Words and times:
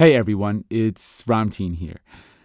Hey 0.00 0.14
everyone, 0.14 0.64
it's 0.70 1.24
Ramtin 1.24 1.74
here. 1.74 1.98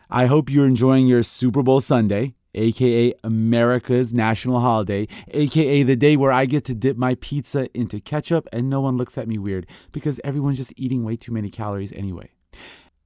I 0.09 0.25
hope 0.25 0.49
you're 0.49 0.67
enjoying 0.67 1.07
your 1.07 1.23
Super 1.23 1.63
Bowl 1.63 1.79
Sunday, 1.79 2.35
aka 2.53 3.13
America's 3.23 4.13
national 4.13 4.59
holiday, 4.59 5.07
aka 5.29 5.83
the 5.83 5.95
day 5.95 6.17
where 6.17 6.33
I 6.33 6.47
get 6.47 6.65
to 6.65 6.75
dip 6.75 6.97
my 6.97 7.15
pizza 7.15 7.69
into 7.73 8.01
ketchup 8.01 8.49
and 8.51 8.69
no 8.69 8.81
one 8.81 8.97
looks 8.97 9.17
at 9.17 9.29
me 9.29 9.37
weird 9.37 9.67
because 9.93 10.19
everyone's 10.25 10.57
just 10.57 10.73
eating 10.75 11.05
way 11.05 11.15
too 11.15 11.31
many 11.31 11.49
calories 11.49 11.93
anyway. 11.93 12.29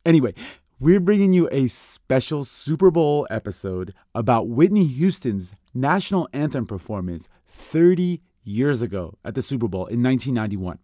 Anyway, 0.03 0.33
we're 0.79 0.99
bringing 0.99 1.31
you 1.31 1.47
a 1.51 1.67
special 1.67 2.43
Super 2.43 2.89
Bowl 2.89 3.27
episode 3.29 3.93
about 4.15 4.47
Whitney 4.47 4.87
Houston's 4.87 5.53
national 5.75 6.27
anthem 6.33 6.65
performance 6.65 7.29
30 7.45 8.23
years 8.43 8.81
ago 8.81 9.15
at 9.23 9.35
the 9.35 9.43
Super 9.43 9.67
Bowl 9.67 9.85
in 9.85 10.01
1991. 10.01 10.79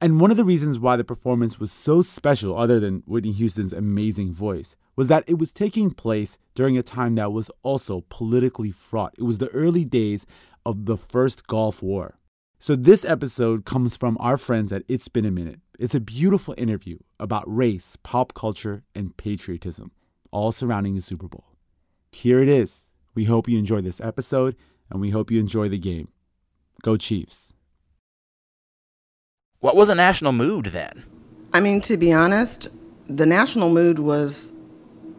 And 0.00 0.20
one 0.20 0.30
of 0.30 0.36
the 0.36 0.44
reasons 0.44 0.78
why 0.78 0.96
the 0.96 1.04
performance 1.04 1.58
was 1.58 1.72
so 1.72 2.02
special, 2.02 2.56
other 2.56 2.80
than 2.80 3.02
Whitney 3.06 3.32
Houston's 3.32 3.72
amazing 3.72 4.32
voice, 4.32 4.76
was 4.96 5.08
that 5.08 5.24
it 5.26 5.38
was 5.38 5.52
taking 5.52 5.90
place 5.90 6.38
during 6.54 6.78
a 6.78 6.82
time 6.82 7.14
that 7.14 7.32
was 7.32 7.50
also 7.62 8.04
politically 8.08 8.70
fraught. 8.70 9.14
It 9.18 9.24
was 9.24 9.38
the 9.38 9.48
early 9.48 9.84
days 9.84 10.26
of 10.64 10.86
the 10.86 10.96
first 10.96 11.46
Gulf 11.46 11.82
War. 11.82 12.18
So, 12.60 12.76
this 12.76 13.04
episode 13.04 13.64
comes 13.64 13.96
from 13.96 14.16
our 14.20 14.38
friends 14.38 14.72
at 14.72 14.84
It's 14.88 15.08
Been 15.08 15.26
a 15.26 15.30
Minute. 15.30 15.60
It's 15.78 15.94
a 15.94 16.00
beautiful 16.00 16.54
interview 16.56 16.98
about 17.20 17.44
race, 17.46 17.96
pop 18.02 18.32
culture, 18.32 18.84
and 18.94 19.16
patriotism, 19.16 19.90
all 20.30 20.52
surrounding 20.52 20.94
the 20.94 21.02
Super 21.02 21.28
Bowl. 21.28 21.44
Here 22.12 22.40
it 22.40 22.48
is. 22.48 22.90
We 23.14 23.24
hope 23.24 23.48
you 23.48 23.58
enjoy 23.58 23.80
this 23.80 24.00
episode, 24.00 24.56
and 24.90 25.00
we 25.00 25.10
hope 25.10 25.30
you 25.30 25.40
enjoy 25.40 25.68
the 25.68 25.78
game. 25.78 26.08
Go 26.82 26.96
Chiefs. 26.96 27.53
What 29.64 29.76
was 29.76 29.88
a 29.88 29.94
national 29.94 30.32
mood 30.32 30.66
then? 30.66 31.04
I 31.54 31.60
mean, 31.60 31.80
to 31.80 31.96
be 31.96 32.12
honest, 32.12 32.68
the 33.08 33.24
national 33.24 33.70
mood 33.70 33.98
was 33.98 34.52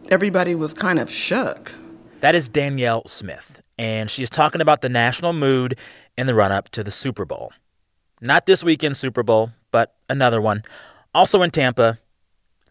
everybody 0.08 0.54
was 0.54 0.72
kind 0.72 1.00
of 1.00 1.10
shook. 1.10 1.72
That 2.20 2.36
is 2.36 2.48
Danyel 2.48 3.10
Smith, 3.10 3.60
and 3.76 4.08
she 4.08 4.22
is 4.22 4.30
talking 4.30 4.60
about 4.60 4.82
the 4.82 4.88
national 4.88 5.32
mood 5.32 5.76
in 6.16 6.28
the 6.28 6.34
run 6.36 6.52
up 6.52 6.68
to 6.68 6.84
the 6.84 6.92
Super 6.92 7.24
Bowl. 7.24 7.50
Not 8.20 8.46
this 8.46 8.62
weekend's 8.62 9.00
Super 9.00 9.24
Bowl, 9.24 9.50
but 9.72 9.96
another 10.08 10.40
one, 10.40 10.62
also 11.12 11.42
in 11.42 11.50
Tampa 11.50 11.98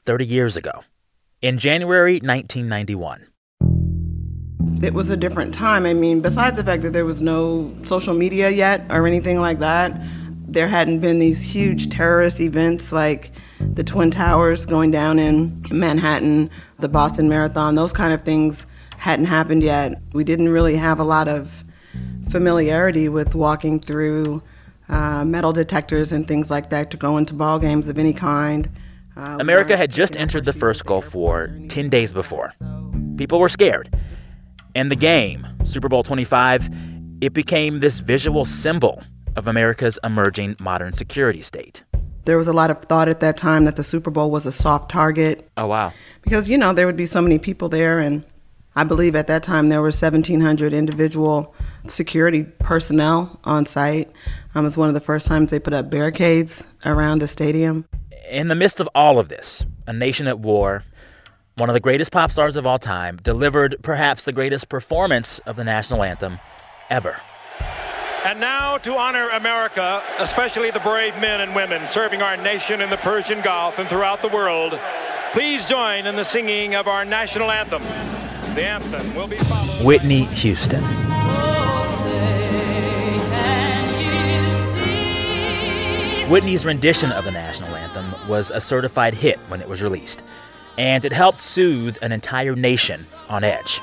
30 0.06 0.26
years 0.26 0.56
ago, 0.56 0.86
in 1.42 1.58
January 1.58 2.22
1991. 2.22 3.28
It 4.82 4.94
was 4.94 5.10
a 5.10 5.18
different 5.18 5.54
time. 5.54 5.86
I 5.86 5.94
mean, 5.94 6.22
besides 6.22 6.56
the 6.56 6.64
fact 6.64 6.84
that 6.84 6.94
there 6.94 7.04
was 7.04 7.22
no 7.22 7.76
social 7.84 8.14
media 8.14 8.50
yet 8.50 8.86
or 8.90 9.06
anything 9.06 9.42
like 9.42 9.60
that, 9.60 9.92
there 10.48 10.68
hadn't 10.68 11.00
been 11.00 11.20
these 11.20 11.42
huge 11.42 11.90
terrorist 11.90 12.40
events 12.40 12.92
like 12.92 13.32
the 13.60 13.84
Twin 13.84 14.12
Towers 14.12 14.66
going 14.66 14.92
down 14.92 15.20
in 15.20 15.64
Manhattan, 15.72 16.50
the 16.80 16.90
Boston 16.90 17.30
Marathon, 17.30 17.76
those 17.76 17.94
kind 17.94 18.14
of 18.14 18.24
things 18.24 18.66
hadn't 18.98 19.26
happened 19.26 19.64
yet. 19.64 20.02
We 20.14 20.24
didn't 20.24 20.50
really 20.50 20.76
have 20.76 21.00
a 21.00 21.04
lot 21.04 21.28
of 21.28 21.66
familiarity 22.30 23.10
with 23.10 23.36
walking 23.36 23.80
through 23.80 24.42
uh, 24.90 25.26
metal 25.26 25.54
detectors 25.54 26.12
and 26.12 26.28
things 26.28 26.52
like 26.52 26.70
that 26.70 26.92
to 26.92 26.98
go 26.98 27.18
into 27.18 27.34
ball 27.34 27.60
games 27.60 27.88
of 27.88 27.98
any 27.98 28.14
kind. 28.14 28.70
Uh, 29.18 29.38
America 29.40 29.78
had 29.78 29.90
just 29.92 30.16
entered 30.18 30.46
the 30.46 30.54
first 30.54 30.86
Gulf 30.86 31.16
War 31.16 31.50
10 31.70 31.90
days 31.90 32.12
before. 32.12 32.54
People 33.18 33.40
were 33.40 33.50
scared. 33.50 33.96
And 34.76 34.92
the 34.92 34.96
game, 34.96 35.48
Super 35.64 35.88
Bowl 35.88 36.04
25, 36.04 36.70
it 37.22 37.34
became 37.34 37.80
this 37.80 38.00
visual 38.00 38.44
symbol 38.44 39.02
of 39.36 39.48
America's 39.48 40.00
emerging 40.04 40.56
modern 40.60 40.94
security 40.94 41.42
state. 41.42 41.84
There 42.26 42.38
was 42.38 42.48
a 42.48 42.54
lot 42.54 42.72
of 42.72 42.82
thought 42.84 43.08
at 43.08 43.20
that 43.20 43.38
time 43.38 43.66
that 43.66 43.76
the 43.76 43.84
Super 43.84 44.10
Bowl 44.10 44.32
was 44.32 44.46
a 44.46 44.52
soft 44.52 44.90
target. 44.90 45.48
Oh, 45.58 45.68
wow. 45.68 45.94
Because, 46.24 46.50
you 46.50 46.58
know, 46.58 46.74
there 46.74 46.88
would 46.88 46.98
be 46.98 47.06
so 47.06 47.22
many 47.22 47.38
people 47.38 47.70
there. 47.70 48.00
And 48.00 48.26
I 48.76 48.84
believe 48.84 49.16
at 49.16 49.28
that 49.28 49.44
time 49.44 49.70
there 49.70 49.82
were 49.82 49.88
1,700 49.88 50.74
individual 50.74 51.54
security 51.88 52.44
personnel 52.44 53.40
on 53.44 53.66
site. 53.66 54.12
Um, 54.56 54.64
it 54.64 54.68
was 54.68 54.78
one 54.78 54.88
of 54.88 54.96
the 54.96 55.02
first 55.02 55.28
times 55.28 55.52
they 55.52 55.60
put 55.60 55.74
up 55.74 55.90
barricades 55.90 56.64
around 56.84 57.22
a 57.22 57.28
stadium. 57.28 57.86
In 58.30 58.48
the 58.48 58.56
midst 58.56 58.80
of 58.80 58.90
all 58.96 59.20
of 59.20 59.30
this, 59.30 59.64
a 59.86 59.94
nation 59.94 60.28
at 60.28 60.40
war, 60.40 60.84
one 61.58 61.70
of 61.70 61.74
the 61.74 61.80
greatest 61.80 62.12
pop 62.12 62.32
stars 62.32 62.56
of 62.56 62.66
all 62.66 62.80
time 62.80 63.18
delivered 63.18 63.78
perhaps 63.82 64.26
the 64.26 64.34
greatest 64.34 64.68
performance 64.68 65.40
of 65.46 65.56
the 65.56 65.64
national 65.64 66.04
anthem 66.04 66.40
ever. 66.90 67.18
And 68.26 68.40
now 68.40 68.80
to 68.80 68.96
honor 68.96 69.30
America, 69.30 70.02
especially 70.18 70.72
the 70.72 70.80
brave 70.80 71.16
men 71.20 71.42
and 71.42 71.54
women 71.54 71.86
serving 71.86 72.24
our 72.24 72.36
nation 72.36 72.82
in 72.82 72.90
the 72.90 72.98
Persian 72.98 73.40
Gulf 73.42 73.78
and 73.78 73.88
throughout 73.88 74.24
the 74.24 74.30
world, 74.30 74.80
please 75.32 75.68
join 75.68 76.08
in 76.08 76.16
the 76.16 76.24
singing 76.24 76.74
of 76.74 76.88
our 76.88 77.06
national 77.06 77.52
anthem. 77.52 77.84
The 78.56 78.64
anthem 78.64 79.14
will 79.14 79.28
be 79.28 79.36
followed. 79.36 79.86
Whitney 79.86 80.24
Houston. 80.24 80.82
Whitney's 86.28 86.66
rendition 86.66 87.12
of 87.12 87.26
the 87.26 87.32
national 87.32 87.76
anthem 87.76 88.16
was 88.28 88.50
a 88.50 88.60
certified 88.60 89.14
hit 89.14 89.38
when 89.50 89.62
it 89.62 89.70
was 89.70 89.84
released, 89.84 90.24
and 90.80 91.06
it 91.06 91.14
helped 91.14 91.42
soothe 91.42 91.96
an 92.02 92.12
entire 92.12 92.56
nation 92.56 93.06
on 93.30 93.44
edge. 93.44 93.80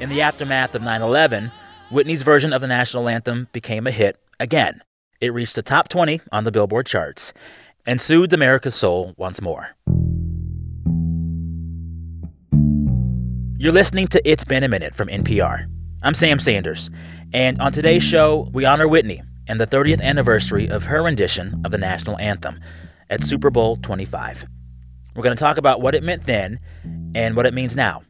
In 0.00 0.08
the 0.08 0.22
aftermath 0.22 0.74
of 0.74 0.80
9 0.80 1.02
11, 1.02 1.52
Whitney's 1.90 2.22
version 2.22 2.54
of 2.54 2.62
the 2.62 2.66
national 2.66 3.06
anthem 3.06 3.48
became 3.52 3.86
a 3.86 3.90
hit 3.90 4.16
again. 4.40 4.80
It 5.20 5.34
reached 5.34 5.54
the 5.54 5.62
top 5.62 5.90
20 5.90 6.22
on 6.32 6.44
the 6.44 6.50
Billboard 6.50 6.86
charts 6.86 7.34
and 7.84 8.00
soothed 8.00 8.32
America's 8.32 8.74
soul 8.74 9.12
once 9.18 9.42
more. 9.42 9.76
You're 13.58 13.74
listening 13.74 14.08
to 14.08 14.26
It's 14.26 14.42
Been 14.42 14.64
a 14.64 14.68
Minute 14.68 14.94
from 14.94 15.08
NPR. 15.08 15.66
I'm 16.02 16.14
Sam 16.14 16.40
Sanders, 16.40 16.88
and 17.34 17.60
on 17.60 17.70
today's 17.70 18.02
show, 18.02 18.48
we 18.54 18.64
honor 18.64 18.88
Whitney 18.88 19.20
and 19.48 19.60
the 19.60 19.66
30th 19.66 20.00
anniversary 20.00 20.66
of 20.66 20.84
her 20.84 21.02
rendition 21.02 21.60
of 21.62 21.72
the 21.72 21.78
national 21.78 22.18
anthem 22.18 22.58
at 23.10 23.22
Super 23.22 23.50
Bowl 23.50 23.76
25. 23.76 24.46
We're 25.14 25.22
going 25.22 25.36
to 25.36 25.40
talk 25.40 25.58
about 25.58 25.82
what 25.82 25.94
it 25.94 26.02
meant 26.02 26.24
then 26.24 26.58
and 27.14 27.36
what 27.36 27.44
it 27.44 27.52
means 27.52 27.76
now 27.76 28.02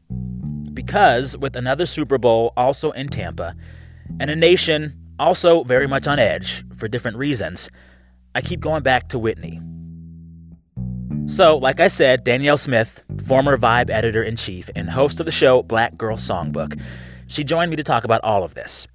because 0.81 1.37
with 1.37 1.57
another 1.57 1.85
Super 1.85 2.17
Bowl 2.17 2.55
also 2.57 2.91
in 2.93 3.09
Tampa 3.09 3.55
and 4.19 4.31
a 4.31 4.35
nation 4.35 4.99
also 5.19 5.63
very 5.63 5.87
much 5.87 6.07
on 6.07 6.19
edge 6.19 6.65
for 6.75 6.89
different 6.89 7.19
reasons, 7.19 7.69
I 8.35 8.41
keep 8.41 8.61
going 8.61 8.83
back 8.83 9.11
to 9.11 9.19
Whitney. 9.19 9.61
So, 11.27 11.59
like 11.59 11.81
I 11.81 11.89
said, 11.89 12.25
Danyel 12.25 12.59
Smith, 12.59 13.03
former 13.27 13.59
Vibe 13.59 13.91
editor 13.91 14.23
in 14.23 14.37
chief 14.37 14.71
and 14.75 14.89
host 14.89 15.21
of 15.21 15.27
the 15.27 15.33
show 15.33 15.63
Black 15.63 15.99
Girl 15.99 16.17
Songbook, 16.17 16.81
she 17.27 17.45
joined 17.45 17.71
me 17.71 17.77
to 17.77 17.85
talk 17.85 18.05
about 18.05 18.25
all 18.25 18.43
of 18.43 18.55
this. 18.55 18.89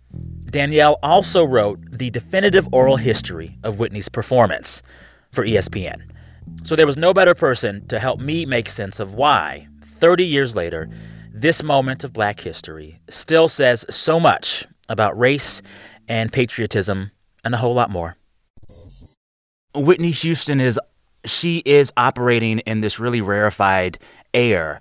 Danyel 0.46 0.97
also 1.03 1.44
wrote 1.44 1.79
the 1.91 2.09
definitive 2.09 2.67
oral 2.73 2.97
history 2.97 3.59
of 3.63 3.78
Whitney's 3.78 4.09
performance 4.09 4.81
for 5.31 5.46
ESPN. 5.46 6.02
So 6.63 6.75
there 6.75 6.88
was 6.88 6.97
no 6.97 7.13
better 7.13 7.35
person 7.35 7.88
to 7.90 8.00
help 8.00 8.19
me 8.19 8.44
make 8.47 8.69
sense 8.69 9.00
of 9.00 9.13
why, 9.13 9.67
30 10.00 10.25
years 10.25 10.56
later, 10.56 10.90
this 11.38 11.62
moment 11.62 12.06
of 12.06 12.13
black 12.13 12.40
history 12.40 13.01
still 13.09 13.50
says 13.50 13.85
so 13.90 14.22
much 14.22 14.66
about 14.88 15.19
race 15.19 15.62
and 16.07 16.31
patriotism 16.31 17.12
and 17.44 17.53
a 17.53 17.57
whole 17.57 17.73
lot 17.73 17.90
more. 17.90 18.16
Whitney 19.75 20.12
Houston 20.12 20.62
is 20.62 20.79
she 21.25 21.57
is 21.66 21.91
operating 21.97 22.59
in 22.59 22.79
this 22.79 23.00
really 23.00 23.19
rarefied 23.19 24.00
air 24.34 24.79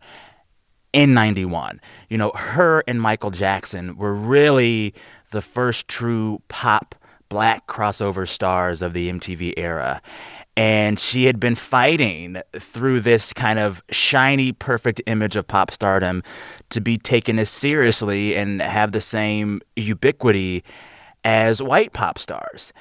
in 0.92 1.12
91. 1.12 1.80
You 2.08 2.18
know, 2.18 2.30
her 2.36 2.84
and 2.86 3.00
Michael 3.00 3.32
Jackson 3.32 3.96
were 3.96 4.14
really 4.14 4.94
the 5.32 5.42
first 5.42 5.88
true 5.88 6.40
pop 6.46 6.94
black 7.28 7.66
crossover 7.66 8.28
stars 8.28 8.80
of 8.80 8.92
the 8.92 9.10
MTV 9.10 9.54
era. 9.56 10.00
And 10.56 11.00
she 11.00 11.24
had 11.24 11.40
been 11.40 11.56
fighting 11.56 12.40
through 12.52 13.00
this 13.00 13.32
kind 13.32 13.58
of 13.58 13.82
shiny, 13.90 14.52
perfect 14.52 15.02
image 15.06 15.34
of 15.34 15.48
pop 15.48 15.72
stardom 15.72 16.22
to 16.70 16.80
be 16.80 16.96
taken 16.96 17.38
as 17.40 17.50
seriously 17.50 18.36
and 18.36 18.62
have 18.62 18.92
the 18.92 19.00
same 19.00 19.60
ubiquity 19.74 20.62
as 21.24 21.60
white 21.60 21.92
pop 21.92 22.18
stars. 22.18 22.72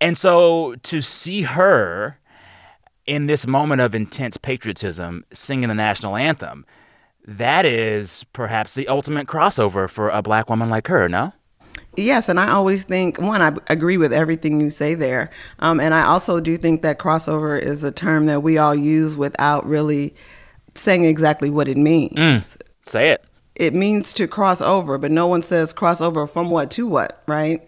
And 0.00 0.18
so 0.18 0.74
to 0.82 1.00
see 1.00 1.42
her 1.42 2.18
in 3.06 3.26
this 3.26 3.46
moment 3.46 3.80
of 3.80 3.94
intense 3.94 4.36
patriotism 4.36 5.24
singing 5.32 5.68
the 5.68 5.74
national 5.74 6.16
anthem, 6.16 6.64
that 7.24 7.66
is 7.66 8.24
perhaps 8.32 8.74
the 8.74 8.88
ultimate 8.88 9.26
crossover 9.26 9.88
for 9.88 10.08
a 10.08 10.22
black 10.22 10.48
woman 10.48 10.70
like 10.70 10.88
her, 10.88 11.08
no? 11.08 11.32
Yes, 11.96 12.28
and 12.28 12.38
I 12.38 12.50
always 12.50 12.84
think 12.84 13.20
one, 13.20 13.42
I 13.42 13.52
agree 13.68 13.96
with 13.96 14.12
everything 14.12 14.60
you 14.60 14.70
say 14.70 14.94
there, 14.94 15.30
um, 15.58 15.80
and 15.80 15.92
I 15.92 16.02
also 16.04 16.40
do 16.40 16.56
think 16.56 16.82
that 16.82 16.98
crossover 16.98 17.60
is 17.60 17.82
a 17.82 17.90
term 17.90 18.26
that 18.26 18.42
we 18.42 18.58
all 18.58 18.74
use 18.74 19.16
without 19.16 19.66
really 19.66 20.14
saying 20.74 21.04
exactly 21.04 21.50
what 21.50 21.66
it 21.68 21.76
means. 21.76 22.12
Mm, 22.14 22.56
say 22.86 23.10
it. 23.10 23.24
it 23.56 23.74
means 23.74 24.12
to 24.14 24.28
cross 24.28 24.60
over, 24.60 24.98
but 24.98 25.10
no 25.10 25.26
one 25.26 25.42
says 25.42 25.72
cross 25.72 26.00
over 26.00 26.26
from 26.26 26.48
what 26.50 26.70
to 26.70 26.86
what, 26.86 27.22
right? 27.26 27.60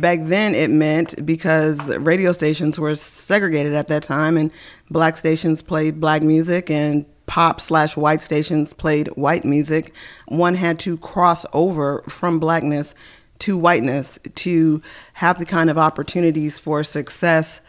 Back 0.00 0.20
then, 0.24 0.54
it 0.54 0.70
meant 0.70 1.24
because 1.24 1.88
radio 1.96 2.32
stations 2.32 2.78
were 2.78 2.94
segregated 2.94 3.72
at 3.74 3.88
that 3.88 4.02
time, 4.02 4.36
and 4.36 4.50
black 4.90 5.16
stations 5.16 5.62
played 5.62 5.98
black 5.98 6.22
music, 6.22 6.70
and 6.70 7.06
pop 7.26 7.60
slash 7.60 7.96
white 7.96 8.22
stations 8.22 8.72
played 8.74 9.08
white 9.08 9.44
music. 9.44 9.94
One 10.28 10.54
had 10.54 10.78
to 10.80 10.98
cross 10.98 11.46
over 11.52 12.02
from 12.08 12.38
blackness 12.38 12.94
to 13.40 13.56
whiteness 13.56 14.18
to 14.36 14.82
have 15.14 15.38
the 15.38 15.44
kind 15.44 15.70
of 15.70 15.78
opportunities 15.78 16.58
for 16.58 16.82
success 16.82 17.60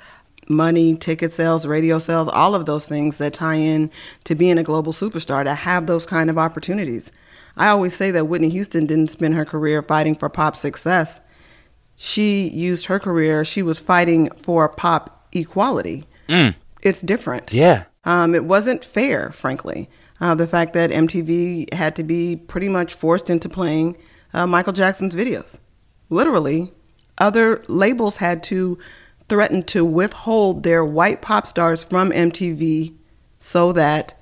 money, 0.50 0.96
ticket 0.96 1.32
sales, 1.32 1.66
radio 1.66 1.98
sales, 1.98 2.28
all 2.28 2.56
of 2.56 2.66
those 2.66 2.86
things 2.86 3.18
that 3.18 3.34
tie 3.34 3.56
in 3.56 3.90
to 4.26 4.36
being 4.36 4.58
a 4.58 4.64
global 4.64 4.94
superstar, 4.94 5.44
to 5.44 5.54
have 5.54 5.88
those 5.88 6.06
kind 6.06 6.30
of 6.30 6.38
opportunities. 6.38 7.12
I 7.58 7.68
always 7.68 7.96
say 7.96 8.12
that 8.12 8.26
Whitney 8.26 8.50
Houston 8.50 8.86
didn't 8.86 9.10
spend 9.10 9.36
her 9.36 9.46
career 9.46 9.82
fighting 9.82 10.16
for 10.16 10.30
pop 10.30 10.56
success. 10.56 11.20
She 11.96 12.50
used 12.50 12.86
her 12.86 13.00
career, 13.00 13.46
she 13.46 13.62
was 13.62 13.80
fighting 13.80 14.30
for 14.38 14.68
pop 14.70 15.28
equality. 15.32 16.06
It's 16.82 17.02
different. 17.02 17.54
Yeah. 17.54 17.86
Um, 18.04 18.34
it 18.34 18.46
wasn't 18.46 18.84
fair, 18.84 19.32
frankly. 19.32 19.90
Uh, 20.20 20.36
the 20.36 20.48
fact 20.48 20.74
that 20.74 20.92
MTV 20.92 21.74
had 21.74 21.96
to 21.96 22.04
be 22.04 22.36
pretty 22.36 22.70
much 22.70 22.94
forced 22.94 23.30
into 23.30 23.50
playing 23.50 23.98
uh, 24.34 24.48
Michael 24.48 24.74
Jackson's 24.74 25.16
videos. 25.16 25.60
Literally, 26.12 26.74
other 27.18 27.64
labels 27.68 28.18
had 28.18 28.44
to 28.44 28.78
threaten 29.30 29.64
to 29.64 29.86
withhold 29.86 30.64
their 30.64 30.84
white 30.84 31.22
pop 31.22 31.48
stars 31.48 31.84
from 31.84 32.12
MTV 32.12 32.94
so 33.40 33.72
that 33.72 34.14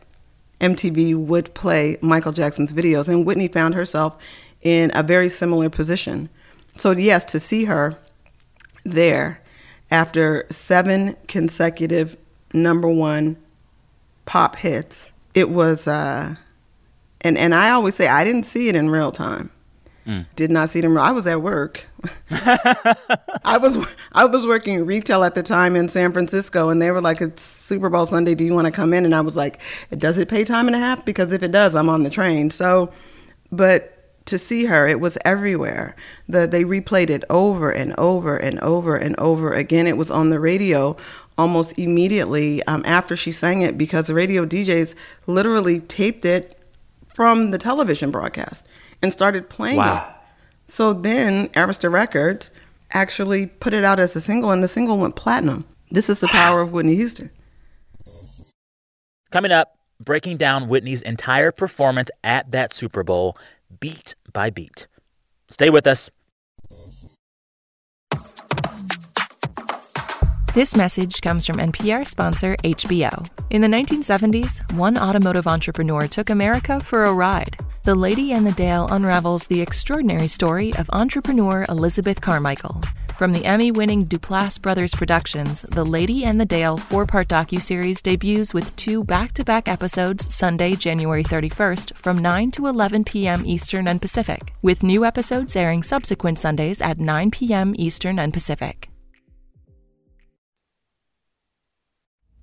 MTV 0.62 1.18
would 1.18 1.54
play 1.56 1.98
Michael 2.00 2.32
Jackson's 2.32 2.74
videos. 2.74 3.10
And 3.10 3.26
Whitney 3.26 3.48
found 3.48 3.74
herself 3.74 4.16
in 4.62 4.92
a 4.94 5.02
very 5.02 5.30
similar 5.30 5.68
position. 5.68 6.30
So, 6.76 6.92
yes, 6.92 7.26
to 7.26 7.40
see 7.40 7.66
her 7.66 7.98
there 8.86 9.42
after 9.90 10.46
seven 10.52 11.16
consecutive 11.28 12.18
number 12.54 12.88
one 12.88 13.36
pop 14.26 14.58
hits, 14.58 15.12
it 15.34 15.50
was, 15.50 15.88
uh, 15.88 16.36
and, 17.22 17.36
and 17.36 17.56
I 17.56 17.72
always 17.72 17.96
say 17.96 18.08
I 18.08 18.24
didn't 18.24 18.46
see 18.46 18.70
it 18.70 18.76
in 18.76 18.92
real 18.92 19.12
time. 19.12 19.50
Did 20.36 20.52
not 20.52 20.70
see 20.70 20.82
them. 20.82 20.98
I 20.98 21.12
was 21.12 21.28
at 21.28 21.42
work. 21.42 21.86
I 22.32 23.58
was 23.62 23.78
I 24.12 24.26
was 24.26 24.48
working 24.48 24.86
retail 24.86 25.24
at 25.24 25.36
the 25.36 25.44
time 25.44 25.76
in 25.76 25.90
San 25.90 26.14
Francisco, 26.14 26.70
and 26.70 26.82
they 26.82 26.92
were 26.92 27.02
like, 27.02 27.22
"It's 27.22 27.44
Super 27.44 27.90
Bowl 27.90 28.06
Sunday. 28.06 28.34
Do 28.36 28.44
you 28.44 28.54
want 28.54 28.66
to 28.66 28.72
come 28.72 28.94
in?" 28.94 29.06
And 29.06 29.14
I 29.14 29.22
was 29.22 29.36
like, 29.36 29.60
"Does 29.96 30.18
it 30.18 30.30
pay 30.30 30.44
time 30.44 30.68
and 30.68 30.76
a 30.76 30.80
half? 30.80 31.06
Because 31.06 31.32
if 31.32 31.44
it 31.44 31.52
does, 31.52 31.76
I'm 31.76 31.90
on 31.90 32.04
the 32.04 32.10
train." 32.10 32.50
So, 32.50 32.92
but 33.52 34.26
to 34.26 34.38
see 34.38 34.66
her, 34.66 34.88
it 34.88 35.00
was 35.00 35.18
everywhere. 35.26 35.96
The 36.28 36.48
they 36.48 36.64
replayed 36.64 37.10
it 37.10 37.24
over 37.30 37.72
and 37.72 37.94
over 37.98 38.38
and 38.38 38.60
over 38.62 38.96
and 38.96 39.20
over 39.20 39.54
again. 39.54 39.86
It 39.86 39.98
was 39.98 40.10
on 40.10 40.30
the 40.30 40.40
radio 40.40 40.98
almost 41.38 41.78
immediately 41.80 42.64
um, 42.64 42.84
after 42.86 43.16
she 43.16 43.32
sang 43.32 43.62
it 43.62 43.78
because 43.78 44.08
the 44.08 44.14
radio 44.14 44.46
DJs 44.46 44.94
literally 45.26 45.80
taped 45.80 46.26
it 46.26 46.60
from 47.14 47.52
the 47.52 47.58
television 47.58 48.12
broadcast 48.12 48.66
and 49.02 49.12
started 49.12 49.50
playing 49.50 49.78
Wow. 49.78 49.98
it. 49.98 50.72
So 50.72 50.94
then 50.94 51.48
Arista 51.50 51.92
Records 51.92 52.52
actually 52.92 53.48
put 53.48 53.74
it 53.74 53.84
out 53.84 54.00
as 54.00 54.16
a 54.16 54.20
single, 54.20 54.52
and 54.52 54.64
the 54.64 54.68
single 54.68 54.98
went 54.98 55.16
platinum. 55.16 55.66
This 55.92 56.10
is 56.10 56.20
the 56.20 56.28
power 56.28 56.62
of 56.62 56.72
Whitney 56.72 56.96
Houston. 56.96 57.32
Coming 59.32 59.52
up, 59.52 59.78
breaking 60.00 60.38
down 60.38 60.68
Whitney's 60.68 61.02
entire 61.02 61.52
performance 61.52 62.10
at 62.24 62.52
that 62.52 62.74
Super 62.74 63.04
Bowl, 63.04 63.38
beat 63.80 64.16
by 64.34 64.50
beat. 64.50 64.88
Stay 65.50 65.70
with 65.70 65.86
us. 65.88 66.10
This 70.56 70.76
message 70.76 71.22
comes 71.22 71.46
from 71.46 71.58
NPR 71.58 72.06
sponsor 72.06 72.56
HBO. 72.64 73.28
In 73.52 73.62
the 73.62 73.68
1970s, 73.68 74.72
one 74.74 74.98
automotive 74.98 75.46
entrepreneur 75.48 76.08
took 76.08 76.30
America 76.30 76.80
for 76.80 77.06
a 77.06 77.14
ride. 77.14 77.56
The 77.90 77.96
Lady 77.96 78.34
and 78.34 78.46
the 78.46 78.52
Dale 78.52 78.88
unravels 78.92 79.48
the 79.48 79.62
extraordinary 79.62 80.28
story 80.28 80.72
of 80.76 80.88
entrepreneur 80.94 81.66
Elizabeth 81.70 82.22
Carmichael. 82.22 82.84
From 83.18 83.34
the 83.34 83.44
Emmy 83.46 83.72
winning 83.72 84.06
Duplass 84.06 84.62
Brothers 84.62 84.94
Productions, 84.94 85.64
The 85.64 85.84
Lady 85.84 86.24
and 86.24 86.40
the 86.40 86.46
Dale 86.46 86.78
four 86.78 87.08
part 87.08 87.28
docuseries 87.28 88.04
debuts 88.04 88.54
with 88.54 88.76
two 88.76 89.04
back 89.04 89.32
to 89.32 89.44
back 89.44 89.68
episodes 89.68 90.32
Sunday, 90.32 90.76
January 90.76 91.24
31st 91.24 91.96
from 91.96 92.20
9 92.20 92.52
to 92.52 92.68
11 92.68 93.06
p.m. 93.06 93.44
Eastern 93.44 93.88
and 93.88 94.00
Pacific, 94.00 94.54
with 94.62 94.84
new 94.84 95.04
episodes 95.04 95.56
airing 95.56 95.82
subsequent 95.82 96.38
Sundays 96.38 96.82
at 96.82 97.00
9 97.00 97.32
p.m. 97.32 97.74
Eastern 97.76 98.20
and 98.20 98.32
Pacific. 98.32 98.89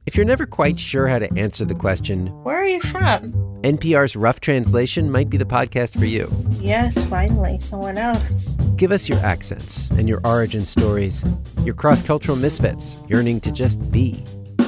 If 0.06 0.14
you're 0.16 0.24
never 0.24 0.46
quite 0.46 0.78
sure 0.78 1.08
how 1.08 1.18
to 1.18 1.32
answer 1.36 1.64
the 1.64 1.74
question, 1.74 2.28
Where 2.44 2.56
are 2.56 2.66
you 2.66 2.80
from? 2.80 3.32
NPR's 3.62 4.14
Rough 4.14 4.38
Translation 4.38 5.10
might 5.10 5.28
be 5.28 5.36
the 5.36 5.44
podcast 5.44 5.98
for 5.98 6.04
you. 6.04 6.30
Yes, 6.60 7.04
finally, 7.08 7.58
someone 7.58 7.98
else. 7.98 8.54
Give 8.76 8.92
us 8.92 9.08
your 9.08 9.18
accents 9.18 9.90
and 9.90 10.08
your 10.08 10.20
origin 10.24 10.64
stories, 10.64 11.24
your 11.64 11.74
cross 11.74 12.02
cultural 12.02 12.36
misfits 12.36 12.96
yearning 13.08 13.40
to 13.40 13.50
just 13.50 13.90
be, 13.90 14.22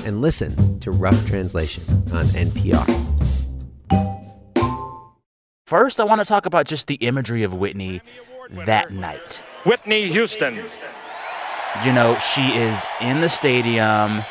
and 0.04 0.20
listen 0.20 0.80
to 0.80 0.90
Rough 0.90 1.24
Translation 1.26 1.84
on 2.12 2.24
NPR. 2.34 2.84
First, 5.66 6.00
I 6.00 6.04
want 6.04 6.20
to 6.20 6.24
talk 6.24 6.46
about 6.46 6.66
just 6.66 6.88
the 6.88 6.96
imagery 6.96 7.44
of 7.44 7.54
Whitney 7.54 8.00
that 8.66 8.90
night. 8.90 9.40
Whitney 9.64 10.08
Houston. 10.10 10.56
You 11.84 11.92
know, 11.92 12.18
she 12.18 12.40
is 12.56 12.84
in 13.00 13.20
the 13.20 13.28
stadium. 13.28 14.24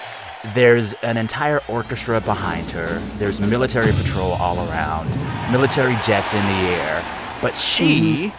There's 0.54 0.94
an 1.02 1.18
entire 1.18 1.62
orchestra 1.68 2.22
behind 2.22 2.70
her. 2.72 3.00
There's 3.18 3.40
military 3.40 3.92
patrol 3.92 4.34
all 4.34 4.70
around, 4.70 5.10
military 5.52 5.98
jets 6.06 6.34
in 6.34 6.44
the 6.44 6.70
air. 6.70 7.04
But 7.42 7.56
she 7.56 8.28
mm-hmm. 8.28 8.38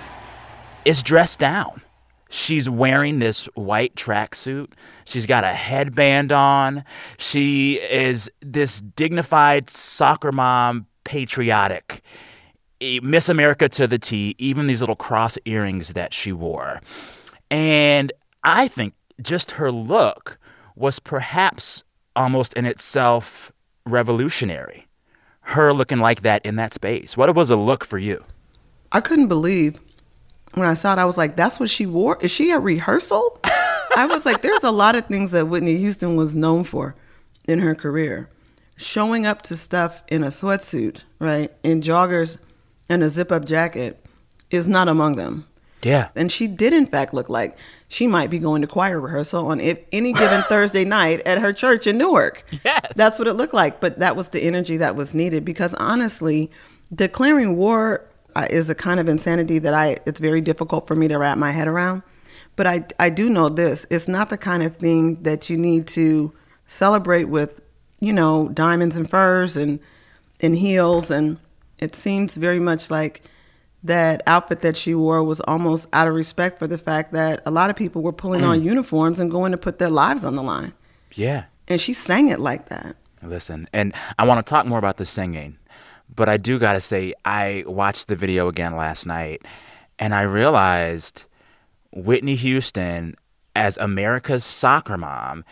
is 0.84 1.02
dressed 1.02 1.38
down. 1.38 1.82
She's 2.30 2.68
wearing 2.68 3.18
this 3.18 3.46
white 3.54 3.94
tracksuit. 3.94 4.72
She's 5.06 5.26
got 5.26 5.44
a 5.44 5.52
headband 5.52 6.30
on. 6.30 6.84
She 7.16 7.80
is 7.90 8.30
this 8.40 8.80
dignified 8.80 9.70
soccer 9.70 10.30
mom, 10.30 10.86
patriotic. 11.04 12.02
Miss 13.02 13.28
America 13.28 13.68
to 13.70 13.86
the 13.86 13.98
T, 13.98 14.36
even 14.38 14.66
these 14.66 14.80
little 14.80 14.94
cross 14.94 15.36
earrings 15.46 15.94
that 15.94 16.14
she 16.14 16.30
wore. 16.30 16.80
And 17.50 18.12
I 18.44 18.68
think 18.68 18.94
just 19.20 19.52
her 19.52 19.72
look 19.72 20.38
was 20.76 21.00
perhaps 21.00 21.82
almost 22.18 22.52
in 22.54 22.66
itself 22.66 23.52
revolutionary. 23.86 24.86
Her 25.40 25.72
looking 25.72 25.98
like 25.98 26.22
that 26.22 26.44
in 26.44 26.56
that 26.56 26.74
space. 26.74 27.16
What 27.16 27.34
was 27.34 27.48
a 27.48 27.56
look 27.56 27.84
for 27.84 27.96
you? 27.96 28.24
I 28.92 29.00
couldn't 29.00 29.28
believe 29.28 29.80
when 30.54 30.66
I 30.66 30.74
saw 30.74 30.92
it. 30.92 30.98
I 30.98 31.06
was 31.06 31.16
like, 31.16 31.36
"That's 31.36 31.58
what 31.58 31.70
she 31.70 31.86
wore. 31.86 32.18
Is 32.20 32.30
she 32.30 32.50
at 32.52 32.62
rehearsal?" 32.62 33.40
I 33.96 34.06
was 34.06 34.26
like, 34.26 34.42
"There's 34.42 34.64
a 34.64 34.70
lot 34.70 34.96
of 34.96 35.06
things 35.06 35.30
that 35.30 35.48
Whitney 35.48 35.76
Houston 35.78 36.16
was 36.16 36.34
known 36.34 36.64
for 36.64 36.94
in 37.46 37.60
her 37.60 37.74
career. 37.74 38.28
Showing 38.76 39.24
up 39.24 39.42
to 39.42 39.56
stuff 39.56 40.02
in 40.08 40.22
a 40.22 40.28
sweatsuit, 40.28 41.04
right, 41.18 41.50
in 41.62 41.80
joggers 41.80 42.36
and 42.88 43.02
a 43.02 43.08
zip-up 43.08 43.44
jacket, 43.44 44.04
is 44.50 44.68
not 44.68 44.88
among 44.88 45.16
them." 45.16 45.46
Yeah. 45.82 46.08
And 46.16 46.30
she 46.30 46.48
did, 46.48 46.72
in 46.72 46.86
fact, 46.86 47.14
look 47.14 47.28
like 47.28 47.56
she 47.88 48.06
might 48.06 48.30
be 48.30 48.38
going 48.38 48.62
to 48.62 48.68
choir 48.68 49.00
rehearsal 49.00 49.46
on 49.46 49.60
if, 49.60 49.78
any 49.92 50.12
given 50.12 50.42
Thursday 50.48 50.84
night 50.84 51.20
at 51.26 51.38
her 51.38 51.52
church 51.52 51.86
in 51.86 51.98
Newark. 51.98 52.44
Yes. 52.64 52.92
That's 52.96 53.18
what 53.18 53.28
it 53.28 53.34
looked 53.34 53.54
like. 53.54 53.80
But 53.80 53.98
that 54.00 54.16
was 54.16 54.28
the 54.28 54.42
energy 54.42 54.76
that 54.78 54.96
was 54.96 55.14
needed 55.14 55.44
because 55.44 55.74
honestly, 55.74 56.50
declaring 56.94 57.56
war 57.56 58.04
uh, 58.34 58.46
is 58.50 58.68
a 58.68 58.74
kind 58.74 59.00
of 59.00 59.08
insanity 59.08 59.58
that 59.60 59.74
I, 59.74 59.96
it's 60.06 60.20
very 60.20 60.40
difficult 60.40 60.86
for 60.86 60.94
me 60.94 61.08
to 61.08 61.18
wrap 61.18 61.38
my 61.38 61.52
head 61.52 61.68
around. 61.68 62.02
But 62.56 62.66
I, 62.66 62.86
I 62.98 63.10
do 63.10 63.30
know 63.30 63.48
this 63.48 63.86
it's 63.88 64.08
not 64.08 64.30
the 64.30 64.38
kind 64.38 64.62
of 64.62 64.76
thing 64.76 65.22
that 65.22 65.48
you 65.48 65.56
need 65.56 65.86
to 65.88 66.32
celebrate 66.66 67.24
with, 67.24 67.60
you 68.00 68.12
know, 68.12 68.48
diamonds 68.48 68.96
and 68.96 69.08
furs 69.08 69.56
and, 69.56 69.78
and 70.40 70.56
heels. 70.56 71.10
And 71.10 71.38
it 71.78 71.94
seems 71.94 72.36
very 72.36 72.58
much 72.58 72.90
like 72.90 73.22
that 73.82 74.22
outfit 74.26 74.60
that 74.62 74.76
she 74.76 74.94
wore 74.94 75.22
was 75.22 75.40
almost 75.42 75.86
out 75.92 76.08
of 76.08 76.14
respect 76.14 76.58
for 76.58 76.66
the 76.66 76.78
fact 76.78 77.12
that 77.12 77.40
a 77.46 77.50
lot 77.50 77.70
of 77.70 77.76
people 77.76 78.02
were 78.02 78.12
pulling 78.12 78.42
on 78.42 78.60
mm. 78.60 78.64
uniforms 78.64 79.20
and 79.20 79.30
going 79.30 79.52
to 79.52 79.58
put 79.58 79.78
their 79.78 79.90
lives 79.90 80.24
on 80.24 80.34
the 80.34 80.42
line. 80.42 80.72
Yeah. 81.14 81.44
And 81.68 81.80
she 81.80 81.92
sang 81.92 82.28
it 82.28 82.40
like 82.40 82.68
that. 82.68 82.96
Listen, 83.22 83.68
and 83.72 83.94
I 84.18 84.24
want 84.24 84.44
to 84.44 84.48
talk 84.48 84.66
more 84.66 84.78
about 84.78 84.96
the 84.96 85.04
singing, 85.04 85.58
but 86.14 86.28
I 86.28 86.36
do 86.36 86.58
got 86.58 86.74
to 86.74 86.80
say, 86.80 87.14
I 87.24 87.64
watched 87.66 88.08
the 88.08 88.16
video 88.16 88.48
again 88.48 88.76
last 88.76 89.06
night 89.06 89.42
and 89.98 90.14
I 90.14 90.22
realized 90.22 91.24
Whitney 91.92 92.36
Houston 92.36 93.16
as 93.56 93.76
America's 93.78 94.44
soccer 94.44 94.96
mom 94.96 95.44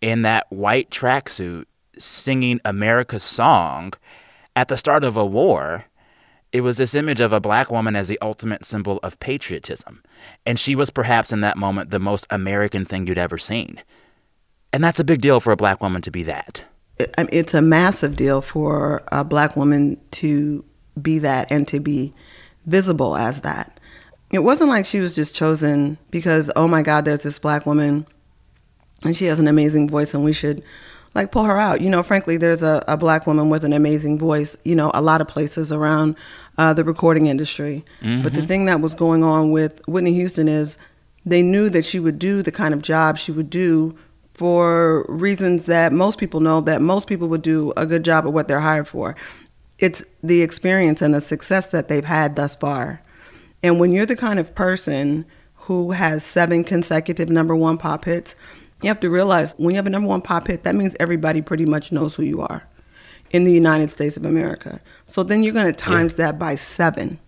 in 0.00 0.22
that 0.22 0.50
white 0.50 0.90
tracksuit 0.90 1.66
singing 1.98 2.60
America's 2.64 3.22
song 3.22 3.92
at 4.56 4.68
the 4.68 4.78
start 4.78 5.04
of 5.04 5.16
a 5.16 5.26
war. 5.26 5.84
It 6.52 6.62
was 6.62 6.76
this 6.76 6.94
image 6.94 7.20
of 7.20 7.32
a 7.32 7.40
black 7.40 7.70
woman 7.70 7.94
as 7.94 8.08
the 8.08 8.18
ultimate 8.20 8.64
symbol 8.64 8.98
of 9.02 9.20
patriotism. 9.20 10.02
And 10.44 10.58
she 10.58 10.74
was 10.74 10.90
perhaps 10.90 11.32
in 11.32 11.40
that 11.42 11.56
moment 11.56 11.90
the 11.90 11.98
most 11.98 12.26
American 12.30 12.84
thing 12.84 13.06
you'd 13.06 13.18
ever 13.18 13.38
seen. 13.38 13.80
And 14.72 14.82
that's 14.82 15.00
a 15.00 15.04
big 15.04 15.20
deal 15.20 15.40
for 15.40 15.52
a 15.52 15.56
black 15.56 15.80
woman 15.80 16.02
to 16.02 16.10
be 16.10 16.22
that. 16.24 16.62
It's 16.98 17.54
a 17.54 17.62
massive 17.62 18.16
deal 18.16 18.42
for 18.42 19.02
a 19.10 19.24
black 19.24 19.56
woman 19.56 19.98
to 20.12 20.64
be 21.00 21.18
that 21.20 21.50
and 21.50 21.66
to 21.68 21.80
be 21.80 22.12
visible 22.66 23.16
as 23.16 23.40
that. 23.40 23.80
It 24.32 24.40
wasn't 24.40 24.70
like 24.70 24.86
she 24.86 25.00
was 25.00 25.14
just 25.14 25.34
chosen 25.34 25.98
because, 26.10 26.50
oh 26.56 26.68
my 26.68 26.82
God, 26.82 27.04
there's 27.04 27.22
this 27.22 27.38
black 27.38 27.64
woman 27.66 28.06
and 29.02 29.16
she 29.16 29.26
has 29.26 29.38
an 29.38 29.48
amazing 29.48 29.88
voice 29.88 30.14
and 30.14 30.24
we 30.24 30.32
should 30.32 30.62
like 31.14 31.32
pull 31.32 31.44
her 31.44 31.58
out. 31.58 31.80
You 31.80 31.90
know, 31.90 32.02
frankly, 32.02 32.36
there's 32.36 32.62
a, 32.62 32.82
a 32.86 32.96
black 32.96 33.26
woman 33.26 33.50
with 33.50 33.64
an 33.64 33.72
amazing 33.72 34.18
voice, 34.18 34.56
you 34.64 34.74
know, 34.74 34.90
a 34.94 35.02
lot 35.02 35.20
of 35.20 35.28
places 35.28 35.72
around 35.72 36.16
uh, 36.58 36.72
the 36.72 36.84
recording 36.84 37.26
industry. 37.26 37.84
But 38.22 38.34
the 38.34 38.46
thing 38.46 38.66
that 38.66 38.80
was 38.80 38.94
going 38.94 39.24
on 39.24 39.50
with 39.50 39.80
Whitney 39.88 40.12
Houston 40.14 40.48
is 40.48 40.78
they 41.24 41.42
knew 41.42 41.68
that 41.70 41.84
she 41.84 42.00
would 42.00 42.18
do 42.18 42.42
the 42.42 42.52
kind 42.52 42.74
of 42.74 42.82
job 42.82 43.18
she 43.18 43.32
would 43.32 43.50
do 43.50 43.96
for 44.34 45.04
reasons 45.08 45.64
that 45.64 45.92
most 45.92 46.18
people 46.18 46.40
know 46.40 46.60
that 46.62 46.80
most 46.80 47.06
people 47.06 47.28
would 47.28 47.42
do 47.42 47.72
a 47.76 47.84
good 47.84 48.04
job 48.04 48.24
at 48.24 48.32
what 48.32 48.48
they're 48.48 48.60
hired 48.60 48.88
for. 48.88 49.16
It's 49.78 50.04
the 50.22 50.42
experience 50.42 51.02
and 51.02 51.14
the 51.14 51.20
success 51.20 51.70
that 51.72 51.88
they've 51.88 52.04
had 52.04 52.36
thus 52.36 52.56
far. 52.56 53.02
And 53.62 53.78
when 53.78 53.92
you're 53.92 54.06
the 54.06 54.16
kind 54.16 54.38
of 54.38 54.54
person 54.54 55.26
who 55.54 55.90
has 55.92 56.24
seven 56.24 56.64
consecutive 56.64 57.28
number 57.28 57.54
one 57.54 57.76
pop 57.76 58.04
hits, 58.06 58.34
you 58.82 58.88
have 58.88 59.00
to 59.00 59.10
realize 59.10 59.52
when 59.56 59.74
you 59.74 59.76
have 59.76 59.86
a 59.86 59.90
number 59.90 60.08
one 60.08 60.22
pop 60.22 60.46
hit, 60.46 60.62
that 60.64 60.74
means 60.74 60.96
everybody 61.00 61.42
pretty 61.42 61.66
much 61.66 61.92
knows 61.92 62.14
who 62.14 62.22
you 62.22 62.40
are 62.40 62.66
in 63.30 63.44
the 63.44 63.52
United 63.52 63.90
States 63.90 64.16
of 64.16 64.26
America. 64.26 64.80
So 65.06 65.22
then 65.22 65.42
you're 65.42 65.52
going 65.52 65.66
to 65.66 65.72
times 65.72 66.16
that 66.16 66.38
by 66.38 66.54
seven 66.56 67.18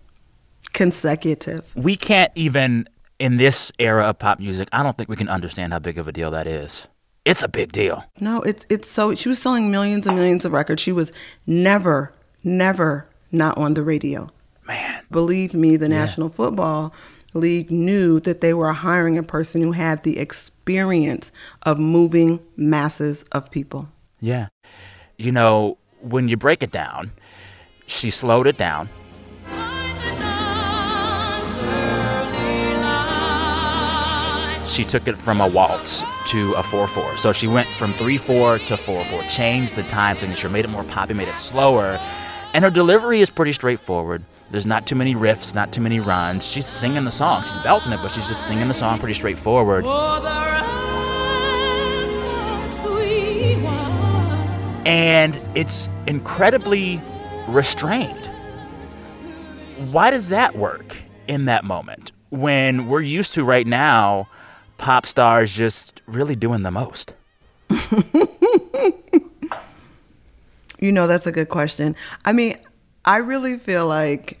consecutive. 0.73 1.71
We 1.75 1.95
can't 1.95 2.31
even, 2.35 2.87
in 3.19 3.37
this 3.37 3.71
era 3.79 4.05
of 4.05 4.19
pop 4.19 4.39
music, 4.39 4.67
I 4.71 4.83
don't 4.83 4.97
think 4.97 5.09
we 5.09 5.15
can 5.15 5.29
understand 5.29 5.73
how 5.73 5.79
big 5.79 5.97
of 5.97 6.07
a 6.07 6.11
deal 6.11 6.31
that 6.31 6.47
is. 6.47 6.87
It's 7.25 7.43
a 7.43 7.47
big 7.47 7.71
deal. 7.71 8.03
No, 8.19 8.41
it's 8.41 8.65
it's 8.69 8.89
so 8.89 9.15
she 9.15 9.29
was 9.29 9.39
selling 9.39 9.71
millions 9.71 10.05
and 10.05 10.15
millions 10.17 10.43
of 10.43 10.51
records. 10.51 10.81
She 10.81 10.91
was 10.91 11.13
never, 11.47 12.11
never 12.43 13.07
not 13.31 13.57
on 13.57 13.75
the 13.75 13.81
radio. 13.81 14.29
Man. 14.67 15.03
Believe 15.09 15.53
me, 15.53 15.77
the 15.77 15.87
National 15.87 16.27
Football 16.27 16.93
League 17.33 17.71
knew 17.71 18.19
that 18.21 18.41
they 18.41 18.53
were 18.53 18.71
hiring 18.71 19.17
a 19.17 19.23
person 19.23 19.61
who 19.61 19.71
had 19.71 20.03
the 20.03 20.19
experience 20.19 21.31
of 21.63 21.79
moving 21.79 22.39
masses 22.55 23.23
of 23.31 23.49
people. 23.51 23.89
Yeah. 24.19 24.47
You 25.17 25.31
know, 25.31 25.77
when 26.01 26.27
you 26.27 26.37
break 26.37 26.63
it 26.63 26.71
down, 26.71 27.11
she 27.85 28.09
slowed 28.09 28.47
it 28.47 28.57
down. 28.57 28.89
She 34.67 34.83
took 34.83 35.07
it 35.07 35.17
from 35.17 35.39
a 35.39 35.47
waltz 35.47 36.01
to 36.29 36.53
a 36.53 36.63
4 36.63 36.87
4. 36.87 37.17
So 37.17 37.31
she 37.31 37.47
went 37.47 37.67
from 37.77 37.93
3 37.93 38.17
4 38.17 38.59
to 38.59 38.77
4 38.77 39.05
4, 39.05 39.23
changed 39.25 39.75
the 39.75 39.83
time 39.83 40.17
signature, 40.17 40.49
made 40.49 40.65
it 40.65 40.69
more 40.69 40.83
poppy, 40.85 41.13
made 41.13 41.27
it 41.27 41.37
slower. 41.37 41.99
And 42.53 42.63
her 42.63 42.71
delivery 42.71 43.21
is 43.21 43.29
pretty 43.29 43.51
straightforward. 43.51 44.23
There's 44.53 44.67
not 44.67 44.85
too 44.85 44.93
many 44.93 45.15
riffs, 45.15 45.55
not 45.55 45.73
too 45.73 45.81
many 45.81 45.99
runs. 45.99 46.45
She's 46.45 46.67
singing 46.67 47.05
the 47.05 47.11
song. 47.11 47.41
She's 47.41 47.55
belting 47.63 47.91
it, 47.91 47.97
but 48.03 48.11
she's 48.11 48.27
just 48.27 48.45
singing 48.45 48.67
the 48.67 48.75
song 48.75 48.99
pretty 48.99 49.15
straightforward. 49.15 49.83
and 54.85 55.43
it's 55.55 55.89
incredibly 56.05 57.01
restrained. 57.47 58.29
Why 59.91 60.11
does 60.11 60.29
that 60.29 60.55
work 60.55 60.97
in 61.27 61.45
that 61.45 61.63
moment 61.63 62.11
when 62.29 62.87
we're 62.87 63.01
used 63.01 63.33
to 63.33 63.43
right 63.43 63.65
now 63.65 64.27
pop 64.77 65.07
stars 65.07 65.51
just 65.51 66.03
really 66.05 66.35
doing 66.35 66.61
the 66.61 66.69
most? 66.69 67.15
You 70.79 70.91
know, 70.91 71.07
that's 71.07 71.25
a 71.25 71.31
good 71.31 71.47
question. 71.47 71.95
I 72.25 72.33
mean, 72.33 72.57
I 73.05 73.17
really 73.17 73.57
feel 73.57 73.87
like 73.87 74.37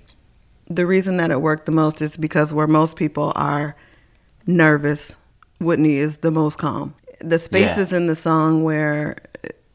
the 0.67 0.85
reason 0.85 1.17
that 1.17 1.31
it 1.31 1.41
worked 1.41 1.65
the 1.65 1.71
most 1.71 2.01
is 2.01 2.17
because 2.17 2.53
where 2.53 2.67
most 2.67 2.95
people 2.95 3.31
are 3.35 3.75
nervous, 4.45 5.15
Whitney 5.59 5.95
is 5.97 6.17
the 6.17 6.31
most 6.31 6.57
calm. 6.57 6.93
The 7.19 7.39
spaces 7.39 7.91
Yeah. 7.91 7.97
in 7.99 8.07
the 8.07 8.15
song 8.15 8.63
where 8.63 9.15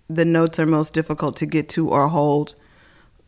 the 0.09 0.25
notes 0.25 0.59
are 0.59 0.67
most 0.67 0.93
difficult 0.93 1.37
to 1.37 1.47
get 1.47 1.69
to 1.71 1.89
or 1.89 2.09
hold, 2.09 2.55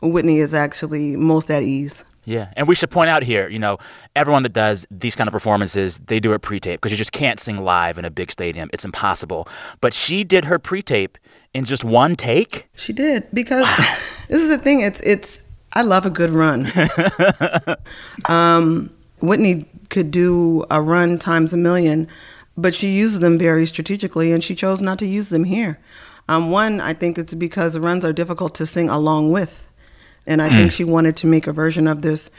Whitney 0.03 0.39
is 0.39 0.55
actually 0.55 1.17
most 1.17 1.51
at 1.51 1.63
ease. 1.63 2.05
Yeah, 2.25 2.49
and 2.55 2.69
we 2.69 2.75
should 2.75 2.91
point 2.91 3.09
out 3.09 3.23
here, 3.23 3.49
you 3.49 3.59
know, 3.59 3.79
everyone 4.15 4.43
that 4.43 4.53
does 4.53 4.87
these 4.91 5.15
kind 5.15 5.27
of 5.27 5.33
performances, 5.33 5.99
they 6.07 6.21
do 6.21 6.33
it 6.35 6.41
pre-tape 6.41 6.81
because 6.81 6.93
you 6.93 6.99
just 6.99 7.13
can't 7.13 7.41
sing 7.41 7.65
live 7.65 7.99
in 7.99 8.05
a 8.05 8.11
big 8.11 8.31
stadium. 8.31 8.69
It's 8.75 8.85
impossible. 8.85 9.49
But 9.81 9.95
she 9.95 10.23
did 10.23 10.45
her 10.45 10.59
pre-tape 10.59 11.17
in 11.55 11.65
just 11.65 11.83
one 11.83 12.17
take. 12.17 12.69
She 12.77 12.93
did 12.93 13.27
because 13.33 13.67
this 14.29 14.41
is 14.43 14.49
the 14.49 14.59
thing. 14.59 14.81
It's 14.81 15.01
it's. 15.01 15.45
I 15.73 15.83
love 15.83 16.05
a 16.05 16.11
good 16.11 16.31
run. 16.31 16.71
um, 18.25 18.91
Whitney 19.21 19.67
could 19.89 20.11
do 20.11 20.65
a 20.71 20.81
run 20.81 21.19
times 21.19 21.53
a 21.53 21.57
million, 21.57 22.09
but 22.57 22.75
she 22.75 22.89
used 22.89 23.21
them 23.21 23.39
very 23.39 23.67
strategically, 23.67 24.33
and 24.33 24.43
she 24.43 24.55
chose 24.55 24.81
not 24.83 24.99
to 24.99 25.07
use 25.07 25.29
them 25.29 25.45
here. 25.45 25.79
Um, 26.29 26.51
one, 26.51 26.81
I 26.81 26.95
think 26.95 27.19
it's 27.19 27.35
because 27.35 27.77
runs 27.79 28.05
are 28.05 28.13
difficult 28.13 28.55
to 28.57 28.67
sing 28.67 28.89
along 28.89 29.33
with, 29.33 29.67
and 30.27 30.41
I 30.41 30.49
think 30.49 30.73
she 30.73 30.85
wanted 30.85 31.17
to 31.17 31.27
make 31.27 31.47
a 31.47 31.53
version 31.53 31.87
of 31.87 32.03
this 32.03 32.31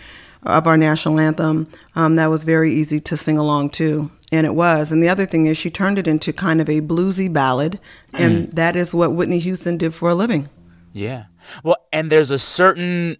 of 0.44 0.66
our 0.66 0.78
national 0.78 1.20
anthem 1.20 1.68
um, 1.96 2.16
that 2.16 2.28
was 2.28 2.44
very 2.44 2.74
easy 2.74 3.00
to 3.00 3.16
sing 3.16 3.38
along 3.38 3.70
to. 3.70 4.10
And 4.32 4.48
it 4.48 4.56
was. 4.56 4.92
And 4.92 5.04
the 5.04 5.10
other 5.10 5.26
thing 5.26 5.46
is, 5.46 5.58
she 5.58 5.70
turned 5.70 6.00
it 6.00 6.08
into 6.08 6.34
kind 6.34 6.62
of 6.62 6.70
a 6.70 6.82
bluesy 6.82 7.32
ballad, 7.32 7.80
and 8.14 8.52
that 8.54 8.76
is 8.76 8.96
what 8.96 9.14
Whitney 9.14 9.40
Houston 9.40 9.78
did 9.78 9.94
for 9.94 10.10
a 10.10 10.16
living. 10.16 10.50
Yeah. 10.94 11.26
Well, 11.64 11.78
and 11.92 12.12
there's 12.12 12.32
a 12.32 12.40
certain 12.40 13.18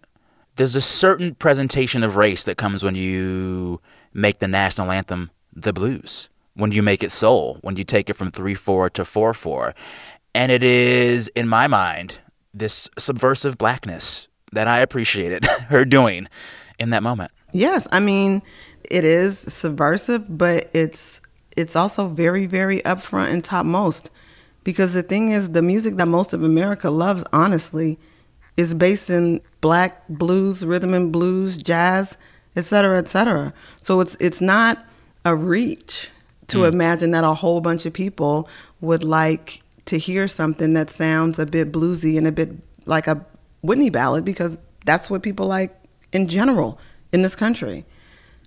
there's 0.56 0.76
a 0.76 0.80
certain 0.80 1.34
presentation 1.34 2.02
of 2.02 2.16
race 2.16 2.44
that 2.44 2.56
comes 2.56 2.82
when 2.82 2.94
you 2.94 3.80
make 4.12 4.38
the 4.38 4.48
national 4.48 4.90
anthem 4.90 5.30
the 5.54 5.72
blues. 5.72 6.28
When 6.54 6.72
you 6.72 6.82
make 6.82 7.02
it 7.02 7.10
soul, 7.10 7.58
when 7.62 7.76
you 7.76 7.84
take 7.84 8.10
it 8.10 8.14
from 8.14 8.30
3/4 8.30 8.90
to 8.90 9.04
4/4. 9.04 9.74
And 10.34 10.52
it 10.52 10.62
is 10.62 11.28
in 11.34 11.48
my 11.48 11.66
mind 11.66 12.18
this 12.52 12.90
subversive 12.98 13.56
blackness 13.56 14.28
that 14.52 14.68
I 14.68 14.80
appreciated 14.80 15.46
her 15.68 15.84
doing 15.84 16.28
in 16.78 16.90
that 16.90 17.02
moment. 17.02 17.32
Yes, 17.52 17.88
I 17.92 18.00
mean, 18.00 18.42
it 18.90 19.04
is 19.04 19.38
subversive, 19.38 20.36
but 20.36 20.70
it's 20.72 21.20
it's 21.56 21.76
also 21.76 22.08
very, 22.08 22.46
very 22.46 22.80
upfront 22.80 23.30
and 23.30 23.44
topmost. 23.44 24.10
Because 24.64 24.94
the 24.94 25.02
thing 25.02 25.30
is, 25.30 25.50
the 25.50 25.62
music 25.62 25.96
that 25.96 26.08
most 26.08 26.32
of 26.32 26.42
America 26.42 26.88
loves, 26.88 27.24
honestly, 27.32 27.98
is 28.56 28.74
based 28.74 29.10
in 29.10 29.40
black 29.60 30.06
blues, 30.08 30.64
rhythm 30.64 30.94
and 30.94 31.12
blues, 31.12 31.56
jazz, 31.56 32.16
et 32.56 32.64
cetera, 32.64 32.98
et 32.98 33.08
cetera. 33.08 33.52
So 33.82 34.00
it's 34.00 34.16
it's 34.20 34.40
not 34.40 34.84
a 35.24 35.34
reach 35.34 36.10
to 36.48 36.58
mm. 36.58 36.68
imagine 36.68 37.12
that 37.12 37.24
a 37.24 37.34
whole 37.34 37.60
bunch 37.60 37.86
of 37.86 37.92
people 37.92 38.48
would 38.80 39.04
like 39.04 39.62
to 39.86 39.98
hear 39.98 40.28
something 40.28 40.74
that 40.74 40.90
sounds 40.90 41.38
a 41.38 41.46
bit 41.46 41.72
bluesy 41.72 42.18
and 42.18 42.26
a 42.26 42.32
bit 42.32 42.50
like 42.86 43.06
a 43.06 43.24
Whitney 43.62 43.90
ballad 43.90 44.24
because 44.24 44.58
that's 44.84 45.10
what 45.10 45.22
people 45.22 45.46
like 45.46 45.72
in 46.12 46.28
general 46.28 46.78
in 47.12 47.22
this 47.22 47.34
country. 47.34 47.84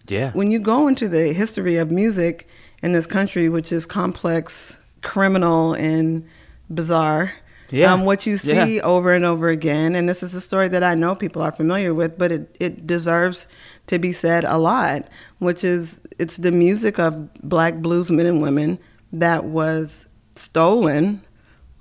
Yeah. 0.08 0.32
When 0.32 0.52
you 0.52 0.60
go 0.60 0.88
into 0.88 1.08
the 1.08 1.34
history 1.34 1.78
of 1.78 1.90
music 1.90 2.48
in 2.84 2.92
this 2.92 3.08
country, 3.08 3.50
which 3.50 3.72
is 3.72 3.86
complex, 3.86 4.78
criminal, 5.02 5.74
and 5.74 6.28
bizarre, 6.74 7.34
Yeah. 7.72 7.94
um, 7.94 8.06
what 8.06 8.26
you 8.26 8.38
see 8.38 8.76
Yeah. 8.78 8.84
over 8.84 9.12
and 9.14 9.26
over 9.26 9.50
again, 9.50 9.96
and 9.96 10.08
this 10.08 10.22
is 10.24 10.34
a 10.36 10.42
story 10.42 10.68
that 10.70 10.84
I 10.84 10.96
know 10.96 11.16
people 11.16 11.42
are 11.42 11.52
familiar 11.52 11.94
with, 11.94 12.18
but 12.18 12.32
it, 12.32 12.56
it 12.60 12.86
deserves 12.88 13.48
to 13.88 14.00
be 14.00 14.12
said 14.12 14.44
a 14.44 14.58
lot, 14.58 15.08
which 15.40 15.64
is 15.64 16.00
it's 16.20 16.38
the 16.38 16.52
music 16.52 17.00
of 17.00 17.34
black 17.42 17.76
blues 17.76 18.12
men 18.12 18.26
and 18.26 18.42
women 18.42 18.80
that 19.12 19.46
was 19.46 20.06
stolen 20.36 21.22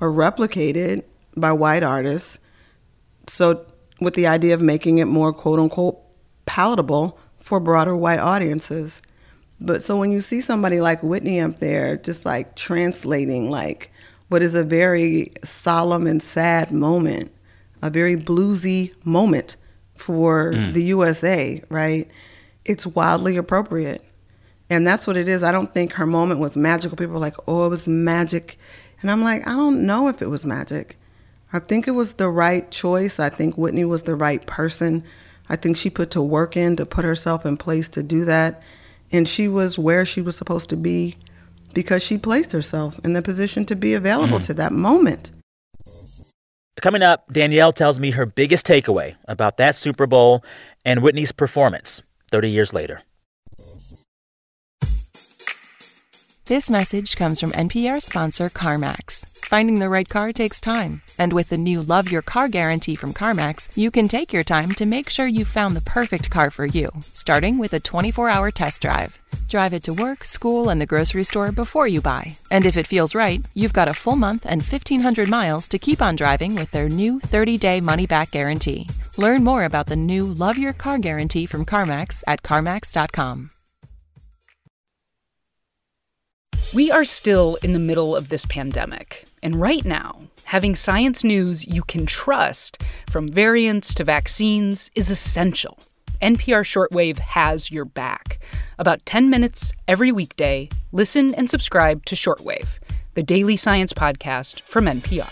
or 0.00 0.10
replicated 0.10 1.02
by 1.36 1.50
white 1.52 1.82
artists 1.82 2.38
so 3.26 3.64
with 4.00 4.14
the 4.14 4.26
idea 4.26 4.54
of 4.54 4.60
making 4.62 4.98
it 4.98 5.06
more 5.06 5.32
quote 5.32 5.58
unquote 5.58 5.98
palatable 6.46 7.18
for 7.40 7.58
broader 7.58 7.96
white 7.96 8.18
audiences 8.20 9.00
but 9.60 9.82
so 9.82 9.96
when 9.98 10.10
you 10.10 10.20
see 10.20 10.40
somebody 10.40 10.80
like 10.80 11.02
whitney 11.02 11.40
up 11.40 11.58
there 11.58 11.96
just 11.96 12.24
like 12.24 12.54
translating 12.54 13.50
like 13.50 13.90
what 14.28 14.42
is 14.42 14.54
a 14.54 14.64
very 14.64 15.32
solemn 15.42 16.06
and 16.06 16.22
sad 16.22 16.70
moment 16.70 17.30
a 17.82 17.90
very 17.90 18.16
bluesy 18.16 18.92
moment 19.04 19.56
for 19.94 20.52
mm. 20.52 20.72
the 20.74 20.82
usa 20.82 21.62
right 21.68 22.08
it's 22.64 22.86
wildly 22.86 23.36
appropriate 23.36 24.02
and 24.70 24.86
that's 24.86 25.06
what 25.06 25.16
it 25.16 25.28
is. 25.28 25.42
I 25.42 25.52
don't 25.52 25.72
think 25.74 25.92
her 25.92 26.06
moment 26.06 26.40
was 26.40 26.56
magical. 26.56 26.96
People 26.96 27.14
were 27.14 27.20
like, 27.20 27.36
oh, 27.46 27.66
it 27.66 27.68
was 27.68 27.86
magic. 27.86 28.58
And 29.02 29.10
I'm 29.10 29.22
like, 29.22 29.46
I 29.46 29.50
don't 29.50 29.86
know 29.86 30.08
if 30.08 30.22
it 30.22 30.30
was 30.30 30.44
magic. 30.44 30.98
I 31.52 31.58
think 31.58 31.86
it 31.86 31.92
was 31.92 32.14
the 32.14 32.28
right 32.28 32.68
choice. 32.70 33.20
I 33.20 33.28
think 33.28 33.56
Whitney 33.56 33.84
was 33.84 34.04
the 34.04 34.16
right 34.16 34.44
person 34.46 35.04
I 35.48 35.56
think 35.56 35.76
she 35.76 35.90
put 35.90 36.10
to 36.12 36.22
work 36.22 36.56
in 36.56 36.76
to 36.76 36.86
put 36.86 37.04
herself 37.04 37.44
in 37.44 37.56
place 37.56 37.88
to 37.90 38.02
do 38.02 38.24
that. 38.24 38.62
And 39.12 39.28
she 39.28 39.46
was 39.46 39.78
where 39.78 40.06
she 40.06 40.22
was 40.22 40.36
supposed 40.36 40.70
to 40.70 40.76
be 40.76 41.16
because 41.74 42.02
she 42.02 42.16
placed 42.18 42.52
herself 42.52 42.98
in 43.04 43.12
the 43.12 43.22
position 43.22 43.64
to 43.66 43.74
be 43.76 43.94
available 43.94 44.38
Mm. 44.38 44.46
to 44.46 44.54
that 44.54 44.72
moment. 44.72 45.32
Coming 46.80 47.02
up, 47.02 47.32
Danyel 47.32 47.74
tells 47.74 48.00
me 48.00 48.10
her 48.12 48.26
biggest 48.26 48.66
takeaway 48.66 49.14
about 49.28 49.56
that 49.58 49.76
Super 49.76 50.06
Bowl 50.06 50.44
and 50.84 51.02
Whitney's 51.02 51.32
performance 51.32 52.02
30 52.30 52.48
years 52.50 52.72
later. 52.72 53.02
This 56.46 56.70
message 56.70 57.16
comes 57.16 57.40
from 57.40 57.52
NPR 57.52 58.00
sponsor 58.02 58.50
CarMax. 58.50 59.24
Finding 59.54 59.78
the 59.78 59.88
right 59.88 60.08
car 60.08 60.32
takes 60.32 60.60
time, 60.60 61.00
and 61.16 61.32
with 61.32 61.48
the 61.48 61.56
new 61.56 61.80
Love 61.80 62.10
Your 62.10 62.22
Car 62.22 62.48
guarantee 62.48 62.96
from 62.96 63.14
CarMax, 63.14 63.68
you 63.76 63.92
can 63.92 64.08
take 64.08 64.32
your 64.32 64.42
time 64.42 64.72
to 64.72 64.84
make 64.84 65.08
sure 65.08 65.28
you've 65.28 65.46
found 65.56 65.76
the 65.76 65.90
perfect 65.98 66.28
car 66.28 66.50
for 66.50 66.66
you, 66.66 66.90
starting 67.12 67.56
with 67.56 67.72
a 67.72 67.78
24 67.78 68.28
hour 68.28 68.50
test 68.50 68.82
drive. 68.82 69.16
Drive 69.48 69.72
it 69.72 69.84
to 69.84 69.94
work, 69.94 70.24
school, 70.24 70.70
and 70.70 70.80
the 70.80 70.90
grocery 70.92 71.22
store 71.22 71.52
before 71.52 71.86
you 71.86 72.00
buy. 72.00 72.36
And 72.50 72.66
if 72.66 72.76
it 72.76 72.88
feels 72.88 73.14
right, 73.14 73.46
you've 73.54 73.72
got 73.72 73.86
a 73.86 73.94
full 73.94 74.16
month 74.16 74.44
and 74.44 74.60
1,500 74.60 75.30
miles 75.30 75.68
to 75.68 75.78
keep 75.78 76.02
on 76.02 76.16
driving 76.16 76.56
with 76.56 76.72
their 76.72 76.88
new 76.88 77.20
30 77.20 77.56
day 77.56 77.80
money 77.80 78.06
back 78.08 78.32
guarantee. 78.32 78.88
Learn 79.16 79.44
more 79.44 79.62
about 79.62 79.86
the 79.86 79.94
new 79.94 80.26
Love 80.26 80.58
Your 80.58 80.72
Car 80.72 80.98
guarantee 80.98 81.46
from 81.46 81.64
CarMax 81.64 82.24
at 82.26 82.42
CarMax.com. 82.42 83.53
We 86.72 86.90
are 86.90 87.04
still 87.04 87.56
in 87.62 87.72
the 87.72 87.78
middle 87.78 88.16
of 88.16 88.28
this 88.28 88.46
pandemic. 88.46 89.26
And 89.42 89.60
right 89.60 89.84
now, 89.84 90.22
having 90.44 90.74
science 90.74 91.22
news 91.22 91.66
you 91.66 91.82
can 91.82 92.06
trust, 92.06 92.80
from 93.10 93.28
variants 93.28 93.94
to 93.94 94.04
vaccines, 94.04 94.90
is 94.94 95.10
essential. 95.10 95.78
NPR 96.22 96.64
Shortwave 96.64 97.18
has 97.18 97.70
your 97.70 97.84
back. 97.84 98.38
About 98.78 99.04
10 99.06 99.30
minutes 99.30 99.72
every 99.86 100.10
weekday, 100.10 100.68
listen 100.92 101.34
and 101.34 101.50
subscribe 101.50 102.04
to 102.06 102.14
Shortwave, 102.14 102.78
the 103.14 103.22
daily 103.22 103.56
science 103.56 103.92
podcast 103.92 104.60
from 104.62 104.86
NPR. 104.86 105.30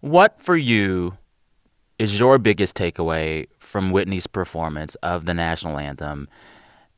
What 0.00 0.42
for 0.42 0.56
you 0.56 1.18
is 1.98 2.18
your 2.18 2.38
biggest 2.38 2.76
takeaway 2.76 3.46
from 3.58 3.90
Whitney's 3.90 4.26
performance 4.26 4.96
of 4.96 5.24
the 5.24 5.34
national 5.34 5.78
anthem 5.78 6.28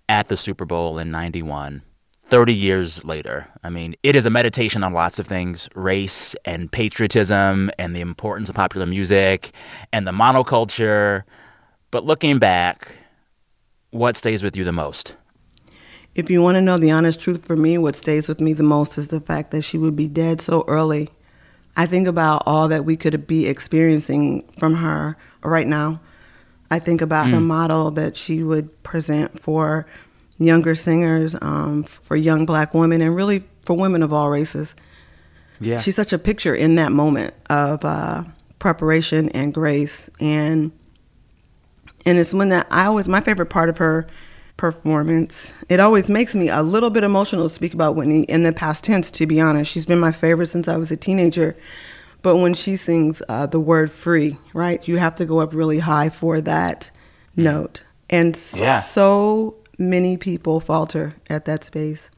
at 0.09 0.29
the 0.29 0.37
Super 0.37 0.65
Bowl 0.65 0.99
in 0.99 1.11
91? 1.11 1.83
30 2.29 2.53
years 2.53 3.05
later. 3.05 3.49
I 3.63 3.71
mean, 3.71 3.95
it 4.03 4.17
is 4.17 4.27
a 4.27 4.31
meditation 4.31 4.83
on 4.83 4.93
lots 4.93 5.19
of 5.19 5.27
things 5.27 5.69
race 5.75 6.35
and 6.45 6.71
patriotism 6.71 7.71
and 7.79 7.95
the 7.95 8.01
importance 8.01 8.49
of 8.49 8.57
popular 8.57 8.87
music 8.87 9.53
and 9.93 10.07
the 10.07 10.13
monoculture. 10.13 11.23
But 11.91 12.05
looking 12.05 12.39
back, 12.39 12.97
what 13.91 14.17
stays 14.17 14.43
with 14.43 14.57
you 14.57 14.65
the 14.65 14.73
most? 14.73 15.15
If 16.15 16.31
you 16.31 16.43
want 16.43 16.57
to 16.57 16.63
know 16.63 16.79
the 16.79 16.91
honest 16.91 17.21
truth 17.21 17.45
for 17.45 17.57
me, 17.57 17.79
what 17.79 17.95
stays 17.95 18.27
with 18.29 18.41
me 18.41 18.55
the 18.55 18.63
most 18.63 18.99
is 18.99 19.09
the 19.09 19.21
fact 19.21 19.51
that 19.53 19.63
she 19.63 19.79
would 19.79 19.95
be 19.95 20.09
dead 20.09 20.41
so 20.41 20.65
early. 20.67 21.11
I 21.77 21.87
think 21.87 22.09
about 22.09 22.43
all 22.47 22.69
that 22.69 22.87
we 22.87 22.97
could 22.97 23.27
be 23.27 23.47
experiencing 23.47 24.49
from 24.59 24.77
her 24.77 25.17
right 25.43 25.67
now. 25.67 26.01
I 26.71 26.79
think 26.79 27.01
about 27.01 27.31
the 27.31 27.41
model 27.41 27.91
that 27.93 28.17
she 28.17 28.43
would 28.43 28.83
present 28.83 29.39
for 29.39 29.87
younger 30.39 30.75
singers, 30.75 31.37
um, 31.41 31.85
for 31.85 32.17
young 32.17 32.47
black 32.47 32.75
women, 32.75 33.01
and 33.01 33.15
really 33.15 33.45
for 33.63 33.77
women 33.77 34.03
of 34.03 34.13
all 34.13 34.31
races. 34.31 34.75
Yeah. 35.61 35.79
She's 35.79 35.97
such 35.97 36.13
a 36.13 36.19
picture 36.19 36.55
in 36.55 36.75
that 36.77 36.93
moment 36.93 37.35
of 37.49 37.85
uh, 37.85 38.25
preparation 38.59 39.29
and 39.31 39.55
grace, 39.55 40.11
and 40.21 40.73
and 42.05 42.19
it's 42.19 42.35
when 42.35 42.51
that 42.51 42.67
I 42.71 42.87
always 42.87 43.09
my 43.09 43.21
favorite 43.21 43.47
part 43.47 43.69
of 43.69 43.79
her 43.79 44.07
performance. 44.57 45.55
It 45.69 45.81
always 45.81 46.09
makes 46.09 46.35
me 46.35 46.49
a 46.49 46.63
little 46.63 46.91
bit 46.91 47.05
emotional 47.05 47.49
to 47.49 47.55
speak 47.55 47.75
about 47.75 47.95
Whitney 47.95 48.23
in 48.23 48.43
the 48.43 48.53
past 48.53 48.85
tense. 48.85 49.11
To 49.13 49.27
be 49.27 49.41
honest, 49.41 49.71
she's 49.71 49.87
been 49.87 49.99
my 49.99 50.13
favorite 50.13 50.47
since 50.49 50.69
I 50.69 50.77
was 50.77 50.91
a 50.91 50.97
teenager. 50.97 51.57
But 52.23 52.37
when 52.39 52.55
she 52.55 52.77
sings 52.77 53.23
uh, 53.29 53.47
the 53.47 53.61
word 53.61 53.91
"free," 53.93 54.37
right, 54.53 54.87
you 54.89 54.97
have 54.99 55.15
to 55.17 55.25
go 55.25 55.41
up 55.41 55.55
really 55.55 55.79
high 55.79 56.09
for 56.11 56.41
that 56.41 56.91
note, 57.37 57.83
and 58.11 58.37
Yeah. 58.57 58.81
so 58.81 59.55
many 59.79 60.17
people 60.17 60.59
falter 60.61 61.15
at 61.31 61.45
that 61.45 61.65
space. 61.65 62.11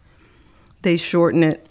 They 0.82 0.96
shorten 0.96 1.42
it 1.42 1.66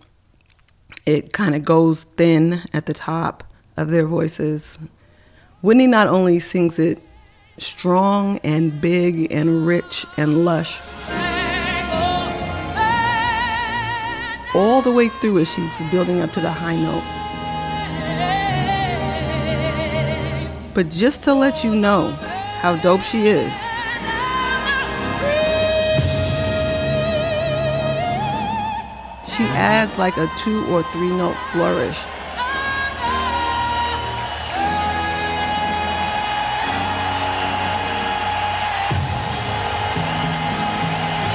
it 1.06 1.32
kind 1.32 1.56
of 1.56 1.63
goes 1.63 2.04
thin 2.04 2.62
at 2.73 2.86
the 2.86 2.93
top 2.93 3.43
of 3.78 3.89
their 3.89 4.06
voices. 4.06 4.78
Whitney 5.62 5.88
not 5.88 6.08
only 6.10 6.39
sings 6.39 6.78
it 6.80 7.02
strong 7.58 8.39
and 8.43 8.82
big 8.82 9.32
and 9.32 9.65
rich 9.65 10.06
and 10.17 10.43
lush, 10.43 10.78
all 14.54 14.82
the 14.82 14.91
way 14.91 15.08
through 15.08 15.38
it, 15.38 15.45
she's 15.45 15.82
building 15.91 16.19
up 16.21 16.34
to 16.34 16.41
the 16.41 16.52
high 16.52 16.75
note. 16.75 17.16
But 20.78 20.92
just 20.92 21.24
to 21.24 21.34
let 21.34 21.63
you 21.63 21.74
know 21.74 22.12
how 22.62 22.76
dope 22.76 23.02
she 23.02 23.26
is, 23.26 23.52
she 29.26 29.46
adds 29.58 29.98
like 29.98 30.16
a 30.18 30.30
two 30.38 30.63
or 30.68 30.84
three 30.94 31.10
note 31.10 31.34
flourish. 31.52 31.98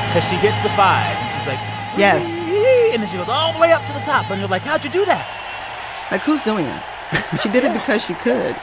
Because 0.07 0.29
she 0.31 0.37
hits 0.37 0.63
the 0.63 0.69
five 0.79 1.17
and 1.19 1.29
she's 1.35 1.49
like, 1.49 1.59
Yes. 1.99 2.23
and 2.95 3.03
then 3.03 3.09
she 3.11 3.17
goes 3.17 3.29
all 3.29 3.53
the 3.53 3.59
way 3.59 3.73
up 3.73 3.85
to 3.89 3.93
the 3.93 4.05
top. 4.07 4.31
And 4.31 4.39
you're 4.39 4.49
like, 4.49 4.63
how'd 4.63 4.85
you 4.85 4.91
do 4.91 5.05
that? 5.07 5.27
Like, 6.13 6.23
who's 6.23 6.45
doing 6.45 6.67
that? 6.67 7.41
She 7.43 7.49
did 7.49 7.65
it 7.65 7.73
because 7.73 8.05
she 8.05 8.15
could. 8.15 8.55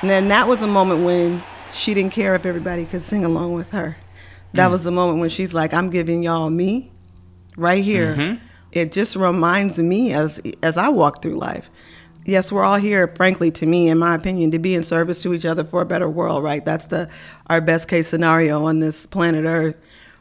And 0.00 0.10
then 0.10 0.28
that 0.28 0.48
was 0.48 0.62
a 0.62 0.66
moment 0.66 1.04
when 1.04 1.42
she 1.72 1.94
didn't 1.94 2.12
care 2.12 2.34
if 2.34 2.46
everybody 2.46 2.84
could 2.84 3.02
sing 3.02 3.24
along 3.24 3.54
with 3.54 3.70
her. 3.72 3.96
That 4.54 4.68
mm. 4.68 4.72
was 4.72 4.84
the 4.84 4.90
moment 4.90 5.20
when 5.20 5.28
she's 5.28 5.52
like, 5.52 5.72
I'm 5.74 5.90
giving 5.90 6.22
y'all 6.22 6.50
me 6.50 6.90
right 7.56 7.84
here. 7.84 8.14
Mm-hmm. 8.14 8.44
It 8.72 8.92
just 8.92 9.16
reminds 9.16 9.78
me 9.78 10.12
as 10.12 10.40
as 10.62 10.76
I 10.76 10.88
walk 10.88 11.22
through 11.22 11.36
life. 11.36 11.70
Yes, 12.24 12.52
we're 12.52 12.62
all 12.62 12.76
here, 12.76 13.08
frankly, 13.08 13.50
to 13.52 13.66
me, 13.66 13.88
in 13.88 13.98
my 13.98 14.14
opinion, 14.14 14.50
to 14.50 14.58
be 14.58 14.74
in 14.74 14.84
service 14.84 15.22
to 15.22 15.32
each 15.32 15.46
other 15.46 15.64
for 15.64 15.80
a 15.80 15.86
better 15.86 16.08
world, 16.08 16.44
right? 16.44 16.64
That's 16.64 16.86
the 16.86 17.08
our 17.48 17.60
best 17.60 17.88
case 17.88 18.08
scenario 18.08 18.64
on 18.64 18.80
this 18.80 19.06
planet 19.06 19.44
Earth. 19.44 19.76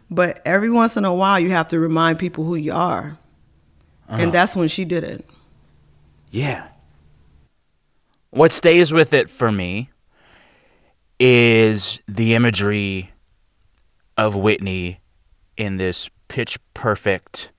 But 0.09 0.41
every 0.45 0.71
once 0.71 0.97
in 0.97 1.05
a 1.05 1.13
while 1.13 1.39
you 1.39 1.51
have 1.51 1.67
to 1.69 1.79
remind 1.79 2.19
people 2.19 2.43
who 2.43 2.55
you 2.55 2.73
are. 2.73 3.17
And 4.07 4.21
uh-huh. 4.21 4.31
that's 4.31 4.55
when 4.55 4.67
she 4.67 4.85
did 4.85 5.03
it. 5.03 5.23
Yeah. 6.31 6.67
What 8.31 8.51
stays 8.53 8.91
with 8.91 9.11
it 9.11 9.29
for 9.29 9.51
me 9.51 9.89
is 11.19 11.99
the 12.07 12.35
imagery 12.35 13.11
of 14.17 14.35
Whitney 14.35 15.01
in 15.57 15.77
this 15.77 16.09
pitch 16.27 16.59
perfect, 16.75 17.51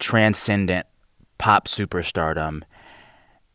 transcendent 0.00 0.86
pop 1.38 1.68
superstardom, 1.68 2.62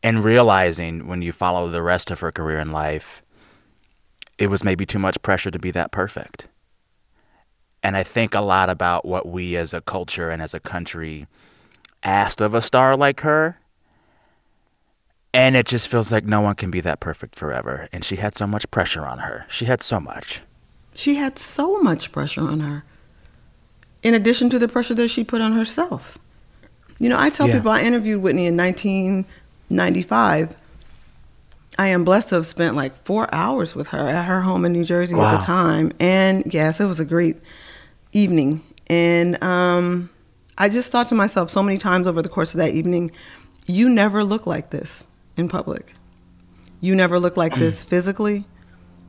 and 0.02 0.24
realizing 0.24 1.06
when 1.06 1.20
you 1.20 1.32
follow 1.32 1.68
the 1.68 1.82
rest 1.82 2.10
of 2.10 2.20
her 2.20 2.32
career 2.32 2.58
in 2.58 2.72
life, 2.72 3.22
it 4.38 4.48
was 4.48 4.64
maybe 4.64 4.86
too 4.86 4.98
much 4.98 5.20
pressure 5.20 5.50
to 5.50 5.58
be 5.58 5.70
that 5.72 5.92
perfect. 5.92 6.48
And 7.82 7.96
I 7.96 8.02
think 8.02 8.34
a 8.34 8.40
lot 8.40 8.70
about 8.70 9.04
what 9.04 9.28
we 9.28 9.54
as 9.56 9.74
a 9.74 9.82
culture 9.82 10.30
and 10.30 10.40
as 10.40 10.54
a 10.54 10.60
country 10.60 11.26
asked 12.02 12.40
of 12.40 12.54
a 12.54 12.62
star 12.62 12.96
like 12.96 13.20
her. 13.20 13.60
And 15.38 15.54
it 15.54 15.66
just 15.66 15.86
feels 15.86 16.10
like 16.10 16.24
no 16.24 16.40
one 16.40 16.56
can 16.56 16.68
be 16.68 16.80
that 16.80 16.98
perfect 16.98 17.36
forever. 17.36 17.88
And 17.92 18.04
she 18.04 18.16
had 18.16 18.36
so 18.36 18.44
much 18.44 18.68
pressure 18.72 19.06
on 19.06 19.18
her. 19.18 19.46
She 19.48 19.66
had 19.66 19.84
so 19.84 20.00
much. 20.00 20.40
She 20.96 21.14
had 21.14 21.38
so 21.38 21.80
much 21.80 22.10
pressure 22.10 22.40
on 22.40 22.58
her, 22.58 22.82
in 24.02 24.14
addition 24.14 24.50
to 24.50 24.58
the 24.58 24.66
pressure 24.66 24.94
that 24.94 25.10
she 25.10 25.22
put 25.22 25.40
on 25.40 25.52
herself. 25.52 26.18
You 26.98 27.08
know, 27.08 27.16
I 27.16 27.30
tell 27.30 27.46
Yeah. 27.46 27.54
people 27.54 27.70
I 27.70 27.82
interviewed 27.82 28.20
Whitney 28.20 28.46
in 28.46 28.56
1995. 28.56 30.56
I 31.78 31.86
am 31.86 32.02
blessed 32.02 32.30
to 32.30 32.34
have 32.34 32.46
spent 32.46 32.74
like 32.74 32.96
four 33.04 33.32
hours 33.32 33.76
with 33.76 33.88
her 33.88 34.08
at 34.08 34.24
her 34.24 34.40
home 34.40 34.64
in 34.64 34.72
New 34.72 34.84
Jersey 34.84 35.20
at 35.20 35.30
the 35.30 35.38
time. 35.38 35.92
And 36.00 36.52
yes, 36.52 36.80
it 36.80 36.86
was 36.86 36.98
a 36.98 37.04
great 37.04 37.38
evening. 38.12 38.64
And 38.88 39.40
um, 39.40 40.10
I 40.58 40.68
just 40.68 40.90
thought 40.90 41.06
to 41.08 41.14
myself 41.14 41.48
so 41.48 41.62
many 41.62 41.78
times 41.78 42.08
over 42.08 42.22
the 42.22 42.28
course 42.28 42.54
of 42.54 42.58
that 42.58 42.74
evening, 42.74 43.12
you 43.68 43.88
never 43.88 44.24
look 44.24 44.44
like 44.44 44.70
this 44.70 45.04
in 45.38 45.48
public. 45.48 45.94
You 46.80 46.94
never 46.94 47.18
look 47.18 47.36
like 47.36 47.56
this 47.56 47.82
physically. 47.82 48.44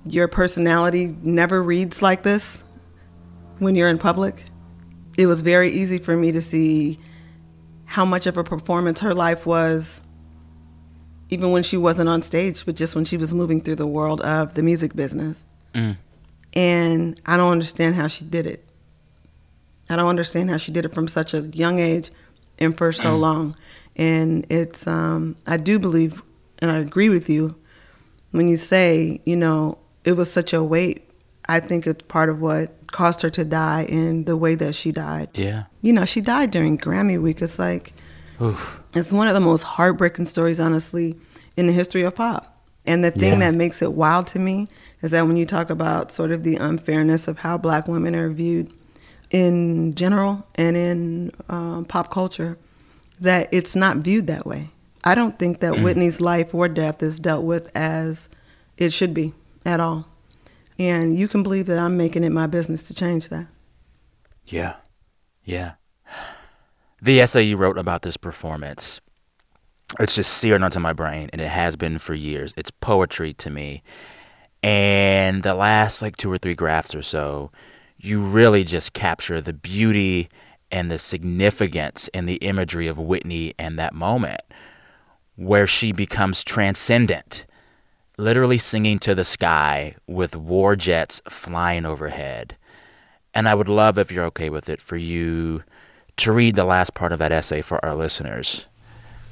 Your 0.06 0.28
personality 0.28 1.16
never 1.22 1.62
reads 1.62 2.02
like 2.02 2.24
this 2.24 2.64
when 3.60 3.76
you're 3.76 3.90
in 3.90 3.98
public. 3.98 4.46
It 5.18 5.26
was 5.28 5.42
very 5.42 5.72
easy 5.72 5.98
for 5.98 6.16
me 6.16 6.32
to 6.32 6.42
see 6.42 7.00
how 7.86 8.06
much 8.06 8.28
of 8.28 8.38
a 8.38 8.44
performance 8.44 9.02
her 9.02 9.14
life 9.14 9.46
was 9.46 10.02
even 11.32 11.52
when 11.52 11.62
she 11.62 11.78
wasn't 11.78 12.10
on 12.10 12.22
stage, 12.24 12.66
but 12.66 12.76
just 12.76 12.96
when 12.96 13.06
she 13.06 13.18
was 13.18 13.34
moving 13.34 13.62
through 13.62 13.76
the 13.76 13.86
world 13.86 14.20
of 14.22 14.56
the 14.56 14.64
music 14.64 14.96
business. 14.96 15.46
Mm. 15.76 15.96
And 16.54 17.22
I 17.26 17.38
don't 17.38 17.52
understand 17.52 17.94
how 17.96 18.08
she 18.08 18.24
did 18.26 18.48
it. 18.48 18.66
I 19.92 19.96
don't 19.96 20.08
understand 20.08 20.50
how 20.50 20.58
she 20.58 20.72
did 20.72 20.86
it 20.86 20.94
from 20.94 21.08
such 21.08 21.34
a 21.36 21.42
young 21.42 21.80
age 21.80 22.10
and 22.58 22.76
for 22.76 22.92
so 22.92 23.16
Mm. 23.16 23.20
long. 23.20 23.56
And 24.00 24.46
it's, 24.50 24.88
um, 24.88 25.36
I 25.46 25.58
do 25.58 25.78
believe, 25.78 26.24
and 26.60 26.72
I 26.72 26.78
agree 26.78 27.10
with 27.10 27.30
you 27.30 27.56
when 28.32 28.48
you 28.48 28.56
say, 28.56 29.20
you 29.26 29.36
know, 29.36 29.78
it 30.06 30.14
was 30.14 30.32
such 30.32 30.54
a 30.54 30.64
weight. 30.64 31.10
I 31.50 31.60
think 31.60 31.86
it's 31.86 32.04
part 32.04 32.30
of 32.30 32.40
what 32.42 32.74
caused 32.92 33.22
her 33.24 33.30
to 33.32 33.44
die 33.44 33.84
in 33.90 34.24
the 34.24 34.38
way 34.38 34.56
that 34.56 34.74
she 34.74 34.94
died. 34.94 35.30
Yeah. 35.38 35.66
You 35.82 35.92
know, 35.92 36.06
she 36.06 36.22
died 36.22 36.50
during 36.52 36.78
Grammy 36.78 37.22
week. 37.22 37.42
It's 37.42 37.60
like, 37.60 37.92
Oof. 38.42 38.80
it's 38.94 39.12
one 39.12 39.28
of 39.28 39.34
the 39.34 39.40
most 39.42 39.64
heartbreaking 39.64 40.28
stories, 40.28 40.60
honestly, 40.62 41.18
in 41.58 41.68
the 41.68 41.74
history 41.74 42.04
of 42.04 42.16
pop. 42.16 42.56
And 42.86 43.04
the 43.04 43.12
thing 43.12 43.34
Yeah. 43.34 43.40
that 43.52 43.56
makes 43.56 43.82
it 43.82 43.92
wild 43.94 44.28
to 44.28 44.40
me 44.40 44.70
is 45.02 45.12
that 45.12 45.28
when 45.28 45.36
you 45.36 45.46
talk 45.46 45.70
about 45.70 46.12
sort 46.14 46.32
of 46.32 46.44
the 46.44 46.56
unfairness 46.56 47.28
of 47.28 47.40
how 47.40 47.58
black 47.58 47.90
women 47.90 48.16
are 48.16 48.30
viewed 48.30 48.72
in 49.32 49.94
general 49.94 50.48
and 50.56 50.78
in 50.78 51.32
um, 51.50 51.84
pop 51.86 52.10
culture, 52.12 52.58
that 53.22 53.50
it's 53.52 53.76
not 53.76 53.98
viewed 53.98 54.28
that 54.28 54.46
way. 54.46 54.70
I 55.04 55.16
don't 55.16 55.40
think 55.40 55.60
that 55.60 55.74
Mm. 55.74 55.84
Whitney's 55.84 56.20
life 56.22 56.54
or 56.54 56.68
death 56.68 57.02
is 57.02 57.20
dealt 57.20 57.44
with 57.44 57.70
as 57.76 58.30
it 58.78 58.92
should 58.92 59.14
be 59.14 59.34
at 59.66 59.80
all. 59.80 60.08
And 60.78 61.18
you 61.18 61.28
can 61.28 61.44
believe 61.44 61.66
that 61.68 61.78
I'm 61.80 61.98
making 61.98 62.24
it 62.24 62.32
my 62.32 62.48
business 62.48 62.84
to 62.84 62.94
change 62.94 63.30
that. 63.30 63.48
Yeah. 64.46 64.76
Yeah. 65.44 65.74
The 67.02 67.22
essay 67.22 67.44
you 67.44 67.58
wrote 67.58 67.78
about 67.78 68.02
this 68.02 68.18
performance, 68.18 69.00
it's 70.00 70.16
just 70.16 70.34
seared 70.34 70.64
onto 70.64 70.80
my 70.80 70.94
brain, 70.94 71.30
and 71.32 71.42
it 71.42 71.48
has 71.48 71.76
been 71.76 71.98
for 71.98 72.14
years. 72.14 72.54
It's 72.58 72.72
poetry 72.72 73.34
to 73.36 73.50
me. 73.50 73.84
And 74.62 75.44
the 75.44 75.54
last 75.54 76.02
like 76.02 76.18
two 76.18 76.32
or 76.32 76.38
three 76.38 76.56
graphs 76.56 76.94
or 76.94 77.02
so, 77.02 77.52
you 77.98 78.22
really 78.22 78.64
just 78.64 78.94
capture 78.94 79.40
the 79.42 79.54
beauty 79.54 80.30
and 80.72 80.92
the 80.92 81.00
significance 81.00 82.10
and 82.14 82.28
the 82.28 82.36
imagery 82.36 82.88
of 82.88 82.98
Whitney 82.98 83.54
and 83.58 83.78
that 83.80 83.94
moment 83.94 84.42
where 85.36 85.66
she 85.68 85.92
becomes 85.92 86.44
transcendent, 86.44 87.46
literally 88.18 88.58
singing 88.58 89.00
to 89.00 89.16
the 89.16 89.24
sky 89.24 89.96
with 90.06 90.36
war 90.36 90.76
jets 90.76 91.22
flying 91.30 91.86
overhead. 91.86 92.56
And 93.34 93.48
I 93.48 93.56
would 93.56 93.70
love, 93.70 93.98
if 93.98 94.12
you're 94.12 94.26
okay 94.26 94.50
with 94.50 94.68
it, 94.68 94.82
for 94.82 94.98
you 94.98 95.64
to 96.18 96.32
read 96.34 96.56
the 96.56 96.66
last 96.66 96.94
part 96.94 97.14
of 97.14 97.20
that 97.20 97.32
essay 97.32 97.62
for 97.62 97.84
our 97.86 97.96
listeners. 97.96 98.66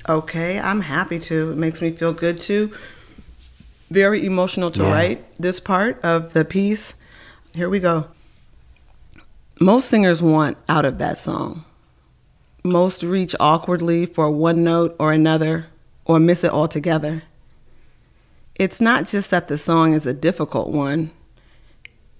Okay, 0.08 0.58
I'm 0.60 0.82
happy 0.82 1.20
to. 1.20 1.52
It 1.52 1.58
makes 1.58 1.82
me 1.82 1.92
feel 1.92 2.14
good 2.14 2.40
too. 2.40 2.72
Very 3.92 4.26
emotional 4.26 4.72
to 4.72 4.84
Yeah. 4.84 4.92
write 4.92 5.26
this 5.38 5.60
part 5.60 6.00
of 6.04 6.32
the 6.32 6.46
piece. 6.46 6.94
Here 7.54 7.68
we 7.68 7.80
go. 7.80 8.08
Most 9.60 9.90
singers 9.90 10.22
want 10.22 10.56
out 10.70 10.86
of 10.86 11.00
that 11.00 11.18
song. 11.18 11.66
Most 12.64 13.02
reach 13.02 13.36
awkwardly 13.40 14.06
for 14.06 14.30
one 14.30 14.64
note 14.64 14.96
or 15.00 15.12
another 15.12 15.66
or 16.06 16.20
miss 16.20 16.44
it 16.44 16.52
altogether. 16.52 17.24
It's 18.54 18.80
not 18.80 19.08
just 19.08 19.32
that 19.32 19.48
the 19.48 19.58
song 19.58 19.94
is 19.94 20.06
a 20.06 20.14
difficult 20.14 20.70
one. 20.70 21.10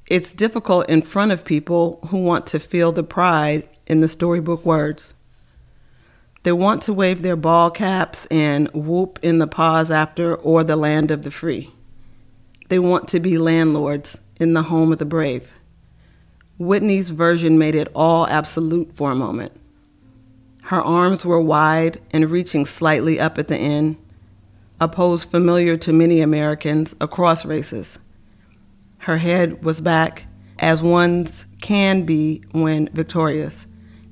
It's 0.08 0.34
difficult 0.34 0.90
in 0.90 1.04
front 1.04 1.32
of 1.32 1.46
people 1.46 2.00
who 2.08 2.18
want 2.18 2.48
to 2.48 2.60
feel 2.60 2.92
the 2.92 3.04
pride 3.04 3.70
in 3.86 4.00
the 4.00 4.08
storybook 4.08 4.66
words. 4.66 5.14
They 6.42 6.54
want 6.54 6.82
to 6.84 6.94
wave 6.94 7.22
their 7.22 7.36
ball 7.36 7.70
caps 7.70 8.26
and 8.28 8.68
whoop 8.70 9.20
in 9.22 9.38
the 9.38 9.48
pause 9.48 9.92
after 9.92 10.36
or 10.36 10.64
the 10.64 10.76
land 10.76 11.12
of 11.12 11.22
the 11.22 11.32
free. 11.32 11.72
They 12.70 12.80
want 12.80 13.08
to 13.10 13.20
be 13.20 13.38
landlords 13.38 14.22
in 14.40 14.54
the 14.54 14.64
home 14.64 14.92
of 14.92 14.98
the 14.98 15.06
brave. 15.06 15.52
Whitney's 16.60 17.12
version 17.12 17.58
made 17.58 17.76
it 17.76 17.88
all 17.94 18.26
absolute 18.28 18.96
for 18.96 19.12
a 19.12 19.16
moment. 19.16 19.52
Her 20.64 20.82
arms 20.82 21.24
were 21.24 21.40
wide 21.40 22.02
and 22.12 22.30
reaching 22.30 22.66
slightly 22.66 23.20
up 23.20 23.38
at 23.38 23.48
the 23.48 23.56
end, 23.56 23.98
a 24.80 24.88
pose 24.88 25.24
familiar 25.24 25.78
to 25.78 25.94
many 25.94 26.20
Americans 26.20 26.96
across 27.00 27.46
races. 27.46 28.00
Her 29.00 29.18
head 29.18 29.64
was 29.64 29.80
back, 29.80 30.28
as 30.60 30.82
one's 30.82 31.46
can 31.62 32.04
be 32.04 32.44
when 32.52 32.90
victorious, 32.92 33.68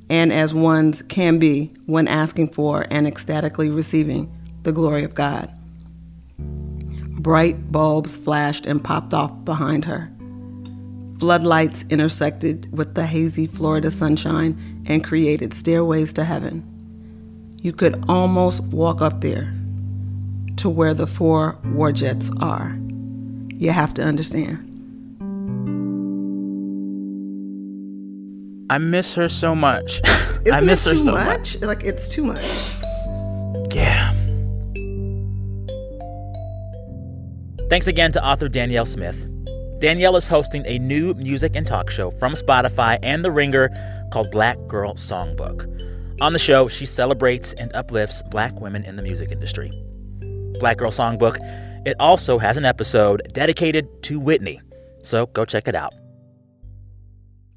and 0.09 0.31
as 0.31 0.53
one's 0.53 1.01
can 1.01 1.39
be 1.39 1.71
when 1.87 2.07
asking 2.07 2.49
for 2.49 2.85
and 2.91 3.07
ecstatically 3.07 3.69
receiving 3.69 4.31
the 4.63 4.71
glory 4.71 5.03
of 5.03 5.15
God. 5.15 5.51
Bright 7.19 7.71
bulbs 7.71 8.15
flashed 8.15 8.65
and 8.65 8.83
popped 8.83 9.13
off 9.13 9.43
behind 9.43 9.85
her. 9.85 10.14
Floodlights 11.19 11.85
intersected 11.89 12.69
with 12.77 12.95
the 12.95 13.05
hazy 13.05 13.47
Florida 13.47 13.89
sunshine 13.89 14.83
and 14.85 15.03
created 15.03 15.53
stairways 15.53 16.11
to 16.13 16.25
heaven. 16.25 16.63
You 17.61 17.71
could 17.71 18.03
almost 18.09 18.61
walk 18.63 19.01
up 19.01 19.21
there 19.21 19.53
to 20.57 20.69
where 20.69 20.93
the 20.93 21.07
four 21.07 21.57
war 21.65 21.91
jets 21.91 22.29
are. 22.41 22.77
You 23.53 23.71
have 23.71 23.93
to 23.95 24.03
understand. 24.03 24.71
I 28.69 28.77
miss 28.77 29.15
her 29.15 29.29
so 29.29 29.55
much. 29.55 30.01
Isn't 30.05 30.53
I 30.53 30.59
miss 30.59 30.85
it 30.85 30.91
her 30.91 30.95
too 30.95 31.03
so 31.03 31.11
much? 31.13 31.61
Like 31.61 31.83
it's 31.83 32.07
too 32.07 32.25
much. 32.25 32.43
Yeah. 33.73 34.11
Thanks 37.69 37.87
again 37.87 38.11
to 38.11 38.23
author 38.23 38.49
Danyel 38.49 38.85
Smith. 38.85 39.27
Danyel 39.79 40.17
is 40.17 40.25
hosting 40.25 40.63
a 40.65 40.79
new 40.79 41.13
music 41.15 41.53
and 41.53 41.67
talk 41.67 41.89
show 41.89 42.09
from 42.09 42.33
Spotify 42.33 42.97
and 43.03 43.25
The 43.25 43.31
Ringer 43.31 43.69
called 44.13 44.31
Black 44.31 44.57
Girl 44.69 44.93
Songbook. 44.93 45.69
On 46.21 46.31
the 46.31 46.39
show, 46.39 46.69
she 46.69 46.85
celebrates 46.85 47.51
and 47.53 47.75
uplifts 47.75 48.21
black 48.31 48.61
women 48.61 48.85
in 48.85 48.95
the 48.95 49.01
music 49.01 49.33
industry. 49.33 49.69
Black 50.61 50.77
Girl 50.77 50.91
Songbook, 50.91 51.37
it 51.85 51.97
also 51.99 52.37
has 52.37 52.55
an 52.55 52.63
episode 52.63 53.21
dedicated 53.33 53.85
to 54.03 54.17
Whitney, 54.17 54.61
so 55.03 55.25
go 55.25 55.43
check 55.43 55.67
it 55.67 55.75
out. 55.75 55.93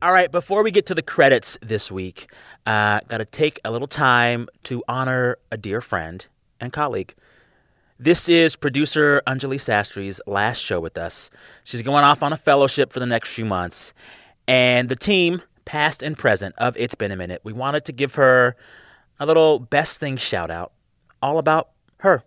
All 0.02 0.12
right, 0.12 0.30
before 0.30 0.64
we 0.64 0.72
get 0.72 0.86
to 0.86 0.96
the 0.96 1.02
credits 1.02 1.56
this 1.62 1.90
week, 1.92 2.28
uh, 2.66 2.98
got 3.06 3.18
to 3.18 3.26
take 3.26 3.60
a 3.64 3.70
little 3.70 3.86
time 3.86 4.48
to 4.64 4.82
honor 4.88 5.38
a 5.52 5.56
dear 5.56 5.80
friend 5.80 6.26
and 6.60 6.72
colleague. 6.72 7.14
This 8.00 8.28
is 8.28 8.54
producer 8.54 9.22
Anjali 9.26 9.60
Sastry's 9.60 10.20
last 10.24 10.58
show 10.58 10.78
with 10.78 10.96
us. 10.96 11.30
She's 11.64 11.82
going 11.82 12.04
off 12.04 12.22
on 12.22 12.32
a 12.32 12.36
fellowship 12.36 12.92
for 12.92 13.00
the 13.00 13.06
next 13.06 13.30
few 13.30 13.44
months. 13.44 13.92
And 14.46 14.88
the 14.88 14.94
team, 14.94 15.42
past 15.64 16.00
and 16.00 16.16
present, 16.16 16.54
of 16.58 16.76
It's 16.76 16.94
Been 16.94 17.10
a 17.10 17.16
Minute, 17.16 17.40
we 17.42 17.52
wanted 17.52 17.84
to 17.86 17.92
give 17.92 18.14
her 18.14 18.54
a 19.18 19.26
little 19.26 19.58
best 19.58 19.98
thing 19.98 20.16
shout 20.16 20.48
out, 20.48 20.70
all 21.20 21.38
about 21.38 21.70
her. 21.98 22.22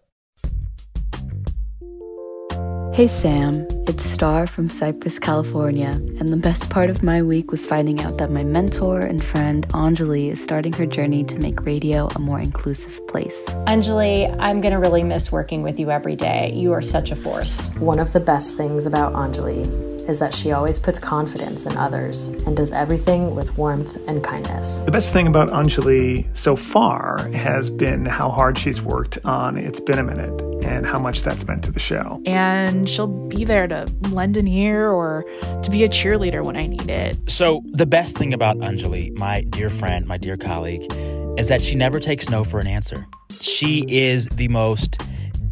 Hey 2.93 3.07
Sam, 3.07 3.65
it's 3.87 4.03
Star 4.03 4.45
from 4.45 4.69
Cypress, 4.69 5.17
California, 5.17 5.91
and 6.19 6.27
the 6.27 6.35
best 6.35 6.69
part 6.69 6.89
of 6.89 7.01
my 7.01 7.23
week 7.23 7.49
was 7.49 7.65
finding 7.65 8.01
out 8.01 8.17
that 8.17 8.31
my 8.31 8.43
mentor 8.43 8.99
and 8.99 9.23
friend 9.23 9.65
Anjali 9.69 10.29
is 10.29 10.43
starting 10.43 10.73
her 10.73 10.85
journey 10.85 11.23
to 11.23 11.39
make 11.39 11.65
radio 11.65 12.09
a 12.09 12.19
more 12.19 12.41
inclusive 12.41 13.07
place. 13.07 13.45
Anjali, 13.65 14.29
I'm 14.41 14.59
going 14.59 14.73
to 14.73 14.79
really 14.79 15.03
miss 15.03 15.31
working 15.31 15.63
with 15.63 15.79
you 15.79 15.89
every 15.89 16.17
day. 16.17 16.51
You 16.53 16.73
are 16.73 16.81
such 16.81 17.11
a 17.11 17.15
force. 17.15 17.69
One 17.77 17.97
of 17.97 18.11
the 18.11 18.19
best 18.19 18.57
things 18.57 18.85
about 18.85 19.13
Anjali 19.13 19.90
is 20.01 20.19
that 20.19 20.33
she 20.33 20.51
always 20.51 20.79
puts 20.79 20.99
confidence 20.99 21.65
in 21.65 21.77
others 21.77 22.27
and 22.27 22.55
does 22.55 22.71
everything 22.71 23.35
with 23.35 23.57
warmth 23.57 23.97
and 24.07 24.23
kindness. 24.23 24.81
The 24.81 24.91
best 24.91 25.13
thing 25.13 25.27
about 25.27 25.49
Anjali 25.49 26.25
so 26.35 26.55
far 26.55 27.27
has 27.29 27.69
been 27.69 28.05
how 28.05 28.29
hard 28.29 28.57
she's 28.57 28.81
worked 28.81 29.17
on 29.23 29.57
It's 29.57 29.79
Been 29.79 29.99
a 29.99 30.03
Minute 30.03 30.41
and 30.63 30.85
how 30.85 30.99
much 30.99 31.23
that's 31.23 31.47
meant 31.47 31.63
to 31.63 31.71
the 31.71 31.79
show. 31.79 32.21
And 32.25 32.87
she'll 32.87 33.07
be 33.07 33.43
there 33.43 33.67
to 33.67 33.91
lend 34.09 34.37
an 34.37 34.47
ear 34.47 34.89
or 34.89 35.25
to 35.63 35.71
be 35.71 35.83
a 35.83 35.89
cheerleader 35.89 36.43
when 36.43 36.55
I 36.55 36.67
need 36.67 36.89
it. 36.89 37.17
So, 37.29 37.61
the 37.71 37.85
best 37.85 38.17
thing 38.17 38.33
about 38.33 38.57
Anjali, 38.57 39.17
my 39.17 39.41
dear 39.49 39.69
friend, 39.69 40.05
my 40.05 40.17
dear 40.17 40.37
colleague, 40.37 40.91
is 41.37 41.47
that 41.47 41.61
she 41.61 41.75
never 41.75 41.99
takes 41.99 42.29
no 42.29 42.43
for 42.43 42.59
an 42.59 42.67
answer. 42.67 43.07
She 43.39 43.85
is 43.87 44.27
the 44.27 44.47
most 44.49 45.01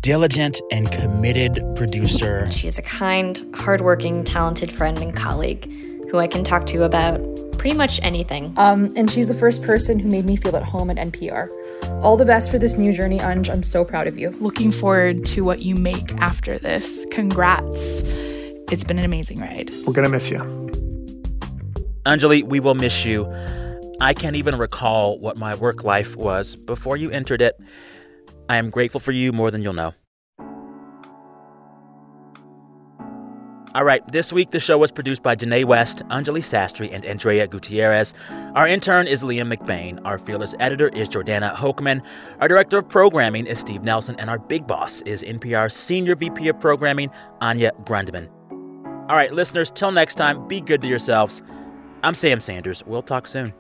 diligent 0.02 0.62
and 0.72 0.92
committed 0.92 1.62
producer. 1.76 2.50
She's 2.52 2.78
a 2.78 2.82
kind, 2.82 3.44
hardworking, 3.56 4.24
talented 4.24 4.72
friend 4.72 4.98
and 5.00 5.16
colleague 5.16 5.70
who 6.10 6.18
I 6.20 6.28
can 6.28 6.44
talk 6.44 6.66
to 6.68 6.84
about 6.84 7.20
pretty 7.58 7.76
much 7.76 8.00
anything. 8.02 8.54
Um, 8.58 8.94
and 8.96 9.12
she's 9.12 9.28
the 9.28 9.34
first 9.34 9.62
person 9.62 10.00
who 10.00 10.10
made 10.10 10.26
me 10.26 10.38
feel 10.38 10.56
at 10.56 10.64
home 10.64 10.90
at 10.90 10.98
NPR. 10.98 11.50
All 12.02 12.16
the 12.16 12.26
best 12.26 12.50
for 12.50 12.58
this 12.58 12.78
new 12.78 12.94
journey, 12.94 13.20
Anj. 13.20 13.50
I'm 13.50 13.64
so 13.64 13.84
proud 13.84 14.08
of 14.08 14.18
you. 14.18 14.30
Looking 14.40 14.72
forward 14.72 15.26
to 15.28 15.44
what 15.44 15.62
you 15.62 15.76
make 15.76 16.20
after 16.22 16.58
this. 16.58 17.06
Congrats. 17.12 18.04
It's 18.72 18.84
been 18.84 19.00
an 19.00 19.06
amazing 19.06 19.40
ride. 19.42 19.72
We're 19.86 19.94
going 19.94 20.06
to 20.06 20.10
miss 20.10 20.30
you. 20.30 20.40
Anjali, 22.06 22.44
we 22.44 22.60
will 22.60 22.76
miss 22.76 23.04
you. 23.04 23.32
I 24.00 24.14
can't 24.14 24.38
even 24.38 24.58
recall 24.58 25.20
what 25.20 25.36
my 25.36 25.56
work 25.56 25.84
life 25.84 26.16
was 26.16 26.56
before 26.56 26.96
you 26.96 27.12
entered 27.12 27.42
it. 27.42 27.60
I 28.50 28.58
am 28.58 28.72
grateful 28.72 29.00
for 29.00 29.12
you 29.12 29.32
more 29.32 29.52
than 29.52 29.62
you'll 29.62 29.74
know. 29.74 29.94
All 33.76 33.84
right, 33.84 34.02
this 34.12 34.34
week 34.34 34.50
the 34.50 34.60
show 34.60 34.80
was 34.80 34.92
produced 34.92 35.22
by 35.22 35.36
Jinae 35.36 35.64
West, 35.64 36.02
Anjali 36.10 36.42
Sastry, 36.42 36.92
and 36.92 37.06
Andrea 37.06 37.48
Gutierrez. 37.48 38.16
Our 38.56 38.68
intern 38.68 39.08
is 39.08 39.22
Liam 39.22 39.54
McBain. 39.54 40.02
Our 40.04 40.18
fearless 40.18 40.56
editor 40.60 40.88
is 40.90 41.08
Jordana 41.08 41.54
Hochman. 41.56 42.02
Our 42.42 42.48
director 42.48 42.80
of 42.80 42.90
programming 42.90 43.46
is 43.46 43.60
Steve 43.60 43.84
Nelson. 43.84 44.16
And 44.18 44.28
our 44.28 44.40
big 44.40 44.66
boss 44.66 45.02
is 45.02 45.22
NPR's 45.22 45.76
senior 45.76 46.16
VP 46.16 46.48
of 46.48 46.60
programming, 46.60 47.12
Anya 47.42 47.72
Grundman. 47.84 48.28
All 49.08 49.16
right, 49.16 49.32
listeners, 49.32 49.70
till 49.70 49.92
next 49.92 50.16
time, 50.16 50.48
be 50.48 50.62
good 50.62 50.82
to 50.82 50.88
yourselves. 50.88 51.44
I'm 52.02 52.16
Sam 52.16 52.42
Sanders. 52.42 52.84
We'll 52.88 53.04
talk 53.04 53.28
soon. 53.28 53.54